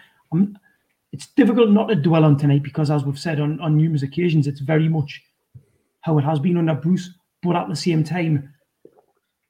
[1.12, 4.46] It's difficult not to dwell on tonight because, as we've said on, on numerous occasions,
[4.46, 5.22] it's very much
[6.00, 7.10] how it has been under Bruce.
[7.42, 8.52] But at the same time,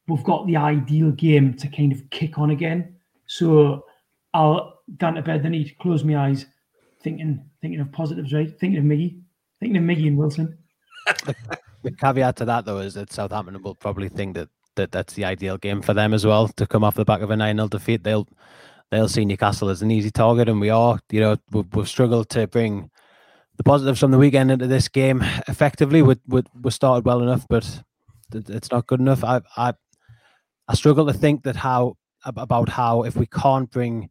[0.06, 2.96] we've got the ideal game to kind of kick on again.
[3.26, 3.86] So
[4.34, 6.46] I'll down to bed, then eat, close my eyes,
[7.02, 8.50] thinking thinking of positives, right?
[8.58, 9.20] Thinking of Miggy,
[9.60, 10.58] thinking of Miggy and Wilson.
[11.82, 15.24] the caveat to that though is that Southampton will probably think that, that that's the
[15.24, 18.04] ideal game for them as well to come off the back of a 9-0 defeat.
[18.04, 18.28] They'll
[18.90, 20.98] they'll see Newcastle as an easy target, and we are.
[21.10, 22.90] You know, we've, we've struggled to bring
[23.56, 26.02] the positives from the weekend into this game effectively.
[26.02, 27.82] We we, we started well enough, but
[28.32, 29.24] it's not good enough.
[29.24, 29.74] I I
[30.68, 34.10] I struggle to think that how about how if we can't bring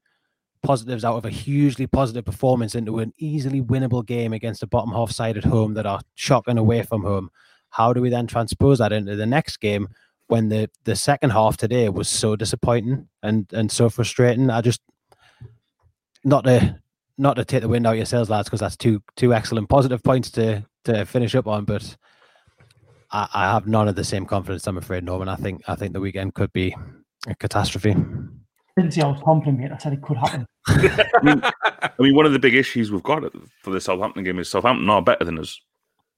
[0.66, 4.91] positives out of a hugely positive performance into an easily winnable game against a bottom
[4.91, 7.30] half side at home that are shocking away from home.
[7.70, 9.88] How do we then transpose that into the next game
[10.28, 14.49] when the the second half today was so disappointing and and so frustrating?
[14.49, 14.82] I just
[16.24, 16.80] not to
[17.18, 20.32] not to take the wind out yourselves, lads, because that's two two excellent positive points
[20.32, 21.95] to to finish up on, but
[23.11, 24.66] I, I have none of the same confidence.
[24.68, 25.30] I'm afraid, Norman.
[25.30, 26.76] I think I think the weekend could be
[27.28, 27.95] a catastrophe
[28.76, 29.71] didn't say I was complimenting.
[29.71, 30.45] I said it could happen.
[30.67, 33.23] I, mean, I mean, one of the big issues we've got
[33.61, 35.59] for the Southampton game is Southampton are better than us,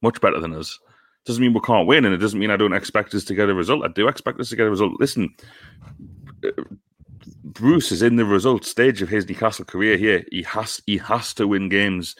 [0.01, 0.80] much better than us.
[1.26, 3.49] Doesn't mean we can't win, and it doesn't mean I don't expect us to get
[3.49, 3.84] a result.
[3.84, 4.93] I do expect us to get a result.
[4.99, 5.30] Listen,
[6.45, 6.64] uh,
[7.43, 10.24] Bruce is in the result stage of his Newcastle career here.
[10.32, 12.16] He has he has to win games.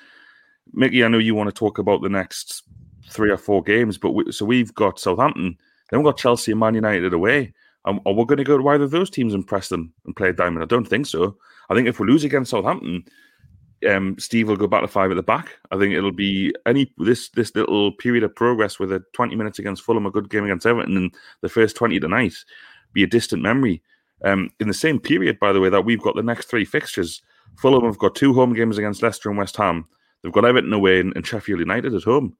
[0.74, 2.64] Mickey, I know you want to talk about the next
[3.10, 5.58] three or four games, but we, so we've got Southampton,
[5.90, 7.54] then we've got Chelsea and Man United away.
[7.88, 10.16] Um, are we going to go to either of those teams and press them and
[10.16, 10.62] play a diamond?
[10.62, 11.38] I don't think so.
[11.70, 13.06] I think if we lose against Southampton,
[13.90, 15.54] um, Steve will go back to five at the back.
[15.72, 19.58] I think it'll be any this this little period of progress with a 20 minutes
[19.58, 22.34] against Fulham, a good game against Everton, and the first 20 tonight
[22.92, 23.82] be a distant memory.
[24.26, 27.22] Um, in the same period, by the way, that we've got the next three fixtures.
[27.58, 29.88] Fulham have got two home games against Leicester and West Ham.
[30.22, 32.36] They've got Everton away and, and Sheffield United at home.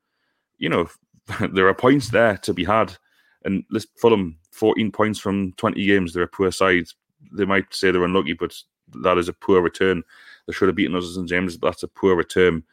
[0.58, 0.88] You know,
[1.54, 2.98] there are points there to be had.
[3.44, 3.64] And
[3.98, 6.14] Fulham 14 points from 20 games.
[6.14, 6.86] They're a poor side.
[7.32, 8.56] They might say they're unlucky, but
[9.04, 10.04] that is a poor return.
[10.46, 12.64] They should have beaten us in James, but that's a poor return.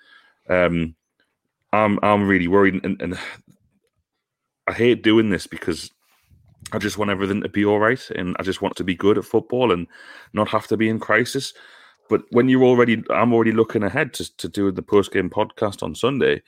[0.48, 0.94] Um,
[1.72, 3.18] I'm I'm really worried, and, and
[4.66, 5.90] I hate doing this because
[6.72, 9.18] I just want everything to be all right, and I just want to be good
[9.18, 9.86] at football and
[10.32, 11.52] not have to be in crisis.
[12.08, 15.82] But when you're already, I'm already looking ahead to to do the post game podcast
[15.82, 16.42] on Sunday,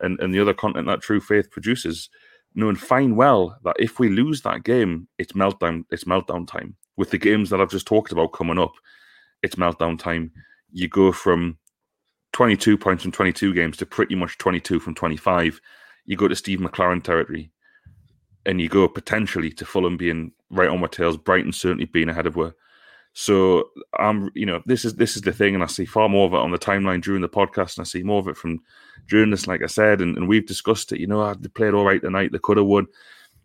[0.00, 2.10] and and the other content that True Faith produces
[2.56, 5.84] knowing fine well that if we lose that game, it's meltdown.
[5.90, 6.74] It's meltdown time.
[6.96, 8.72] With the games that I've just talked about coming up,
[9.42, 10.32] it's meltdown time.
[10.72, 11.58] You go from
[12.32, 15.60] 22 points from 22 games to pretty much 22 from 25.
[16.06, 17.50] You go to Steve McClaren territory,
[18.46, 21.18] and you go potentially to Fulham being right on my tails.
[21.18, 22.54] Brighton certainly being ahead of where.
[23.18, 26.26] So I'm, you know, this is this is the thing, and I see far more
[26.26, 28.60] of it on the timeline during the podcast, and I see more of it from
[29.06, 31.00] journalists, like I said, and, and we've discussed it.
[31.00, 32.88] You know, they played all right tonight; they could have won.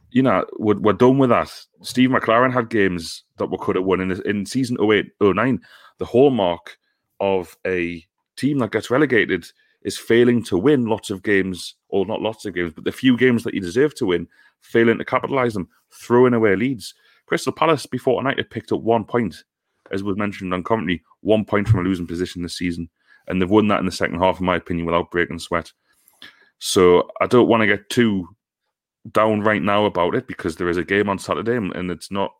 [0.09, 1.57] You know, we're, we're done with that.
[1.83, 5.61] Steve McClaren had games that we could have won in in season 08, 09.
[5.99, 6.77] The hallmark
[7.21, 8.05] of a
[8.35, 9.45] team that gets relegated
[9.83, 13.15] is failing to win lots of games, or not lots of games, but the few
[13.15, 14.27] games that you deserve to win,
[14.59, 16.93] failing to capitalise them, throwing away leads.
[17.25, 19.45] Crystal Palace before tonight had picked up one point
[19.91, 22.89] as was mentioned on commentary, one point from a losing position this season.
[23.27, 25.71] And they've won that in the second half, in my opinion, without breaking sweat.
[26.59, 28.27] So I don't want to get too
[29.11, 32.33] down right now about it because there is a game on Saturday and it's not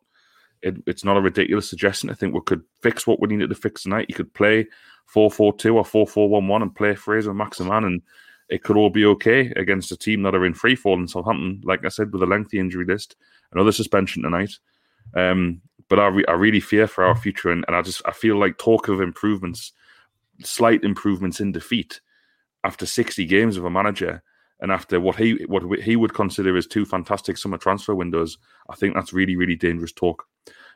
[0.62, 2.08] it, it's not a ridiculous suggestion.
[2.08, 4.06] I think we could fix what we needed to fix tonight.
[4.08, 4.66] You could play
[5.06, 8.02] 4 4 2 or 4 4 1 1 and play Fraser Maximin, and
[8.48, 11.60] it could all be okay against a team that are in free fall in Southampton,
[11.64, 13.16] like I said, with a lengthy injury list,
[13.52, 14.52] another suspension tonight.
[15.16, 18.12] Um, but I, re- I really fear for our future, and, and I just I
[18.12, 19.72] feel like talk of improvements,
[20.42, 22.00] slight improvements in defeat
[22.64, 24.22] after 60 games of a manager
[24.62, 28.38] and after what he what he would consider as two fantastic summer transfer windows,
[28.70, 30.24] I think that's really really dangerous talk.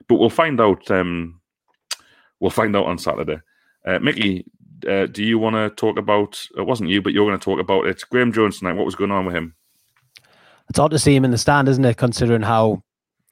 [0.09, 0.91] But we'll find out.
[0.91, 1.41] Um,
[2.41, 3.39] we'll find out on Saturday.
[3.87, 4.45] Uh, Mickey,
[4.89, 6.45] uh, do you want to talk about?
[6.59, 8.03] It wasn't you, but you're going to talk about it.
[8.11, 8.75] Graeme Jones tonight.
[8.75, 9.55] What was going on with him?
[10.69, 11.97] It's odd to see him in the stand, isn't it?
[11.97, 12.83] Considering how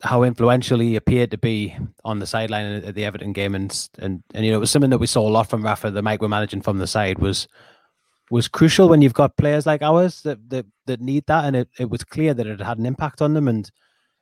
[0.05, 4.23] how influential he appeared to be on the sideline at the Everton game, and and
[4.35, 6.63] and you know it was something that we saw a lot from Rafa, the micromanaging
[6.63, 7.49] from the side was
[8.31, 11.69] was crucial when you've got players like ours that that, that need that, and it,
[11.79, 13.71] it was clear that it had an impact on them, and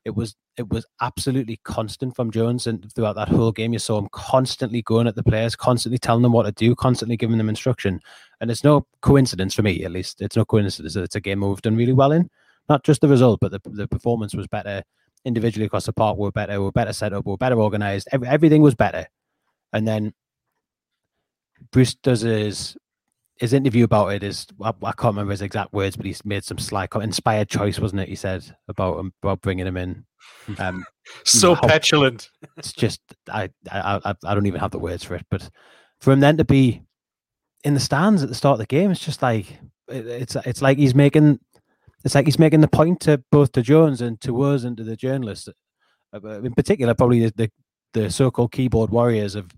[0.05, 3.99] it was it was absolutely constant from Jones, and throughout that whole game, you saw
[3.99, 7.49] him constantly going at the players, constantly telling them what to do, constantly giving them
[7.49, 8.01] instruction,
[8.41, 11.41] and it's no coincidence for me, at least, it's no coincidence that it's a game
[11.41, 12.31] we've done really well in.
[12.69, 14.85] Not just the result, but the the performance was better
[15.25, 18.09] individually across the park were better, were better set up, were better organized.
[18.13, 19.07] Every, everything was better.
[19.73, 20.13] And then
[21.71, 22.77] Bruce does his
[23.37, 26.45] his interview about it is I, I, can't remember his exact words, but he's made
[26.45, 28.09] some slight inspired choice, wasn't it?
[28.09, 30.05] He said about him, about bringing him in.
[30.59, 30.85] Um,
[31.25, 32.31] so you know, petulant.
[32.57, 35.27] It's just I, I I I don't even have the words for it.
[35.31, 35.51] But
[36.01, 36.83] for him then to be
[37.65, 39.59] in the stands at the start of the game, it's just like
[39.89, 41.41] it, it's it's like he's making
[42.05, 44.85] it's like he's making the point to both to Jones and to us and to
[44.85, 45.49] the journalists,
[46.13, 47.51] uh, in particular, probably the,
[47.93, 49.51] the, so-called keyboard warriors of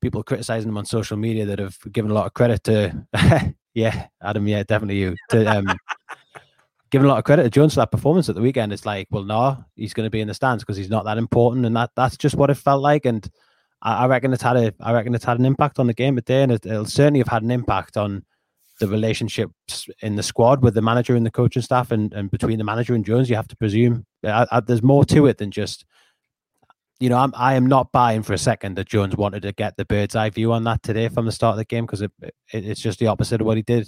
[0.00, 3.06] people criticizing him on social media that have given a lot of credit to,
[3.74, 5.66] yeah, Adam, yeah, definitely you, to um,
[6.90, 8.72] giving a lot of credit to Jones for that performance at the weekend.
[8.72, 11.18] It's like, well, no, he's going to be in the stands because he's not that
[11.18, 13.04] important, and that that's just what it felt like.
[13.04, 13.28] And
[13.82, 16.16] I, I, reckon it's had a, I reckon it's had an impact on the game
[16.16, 18.24] today, and it, it'll certainly have had an impact on
[18.80, 22.58] the relationships in the squad with the manager and the coaching staff, and, and between
[22.58, 25.50] the manager and Jones, you have to presume I, I, there's more to it than
[25.50, 25.84] just,
[26.98, 29.76] you know, I'm I am not buying for a second that Jones wanted to get
[29.76, 32.10] the bird's eye view on that today from the start of the game because it,
[32.20, 33.86] it, it's just the opposite of what he did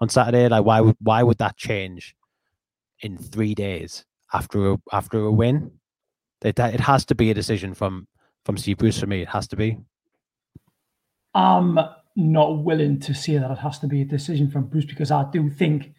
[0.00, 0.48] on Saturday.
[0.48, 2.14] Like why would why would that change
[3.00, 5.72] in three days after a, after a win?
[6.42, 8.08] It it has to be a decision from
[8.44, 9.22] from Steve Bruce for me.
[9.22, 9.78] It has to be.
[11.34, 11.78] Um
[12.16, 15.24] not willing to say that it has to be a decision from Bruce because I
[15.32, 15.92] do think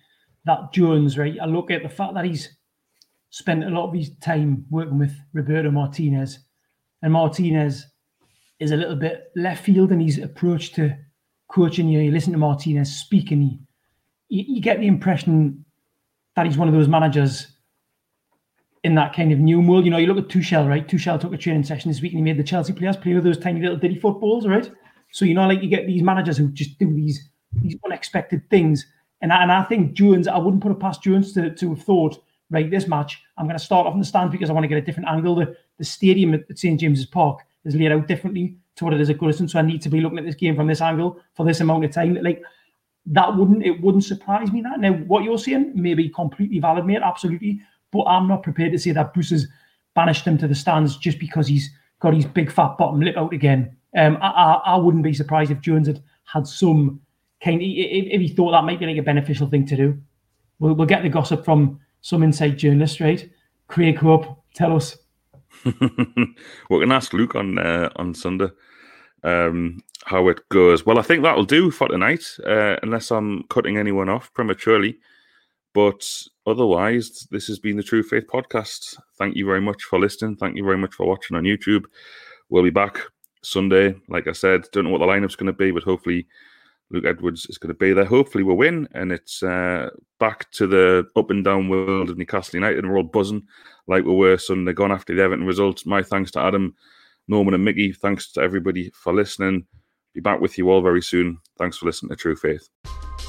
[0.45, 1.37] that Jones, right?
[1.41, 2.57] I look at the fact that he's
[3.29, 6.39] spent a lot of his time working with Roberto Martinez,
[7.01, 7.85] and Martinez
[8.59, 10.95] is a little bit left field in his approach to
[11.49, 11.87] coaching.
[11.87, 13.59] You, know, you listen to Martinez speak, and you,
[14.29, 15.65] you get the impression
[16.35, 17.47] that he's one of those managers
[18.83, 19.85] in that kind of new world.
[19.85, 20.87] You know, you look at Tuchel, right?
[20.87, 23.23] Tuchel took a training session this week and he made the Chelsea players play with
[23.23, 24.71] those tiny little ditty footballs, right?
[25.11, 27.29] So you know, like you get these managers who just do these
[27.61, 28.85] these unexpected things.
[29.21, 31.83] And I, and I think Jones, I wouldn't put it past Jones to, to have
[31.83, 34.63] thought, right, this match, I'm going to start off in the stands because I want
[34.63, 35.35] to get a different angle.
[35.35, 39.09] The, the stadium at, St James's Park is laid out differently to what it is
[39.09, 39.49] at Goodison.
[39.49, 41.85] So I need to be looking at this game from this angle for this amount
[41.85, 42.15] of time.
[42.15, 42.41] Like
[43.07, 44.79] that wouldn't it wouldn't surprise me that.
[44.79, 47.61] Now what you're saying may be completely valid, mate, absolutely.
[47.91, 49.47] But I'm not prepared to say that Bruce has
[49.93, 53.33] banished him to the stands just because he's got his big fat bottom lip out
[53.33, 57.01] again um, I, I, I, wouldn't be surprised if Jones had had some
[57.43, 57.61] kind.
[57.61, 60.01] If, if, he thought that might be like a beneficial thing to do.
[60.59, 63.29] We'll, we'll get the gossip from some inside journalist, right?
[63.67, 64.97] Craig Hope, tell us.
[66.69, 68.49] We're to ask Luke on uh, on Sunday
[69.23, 70.85] um, how it goes.
[70.85, 74.99] Well, I think that'll do for tonight, uh, unless I'm cutting anyone off prematurely.
[75.73, 76.05] But
[76.45, 78.97] otherwise, this has been the True Faith podcast.
[79.17, 80.35] Thank you very much for listening.
[80.35, 81.85] Thank you very much for watching on YouTube.
[82.49, 82.99] We'll be back
[83.43, 83.95] Sunday.
[84.07, 86.27] Like I said, don't know what the lineup's going to be, but hopefully
[86.91, 88.05] Luke Edwards is going to be there.
[88.05, 89.89] Hopefully we'll win, and it's uh,
[90.19, 93.43] back to the up and down world of Newcastle United, and we're all buzzing
[93.87, 95.85] like we were Sunday, gone after the Everton results.
[95.85, 96.75] My thanks to Adam,
[97.27, 99.65] Norman and Mickey, thanks to everybody for listening.
[100.13, 101.37] Be back with you all very soon.
[101.57, 102.67] Thanks for listening to True Faith.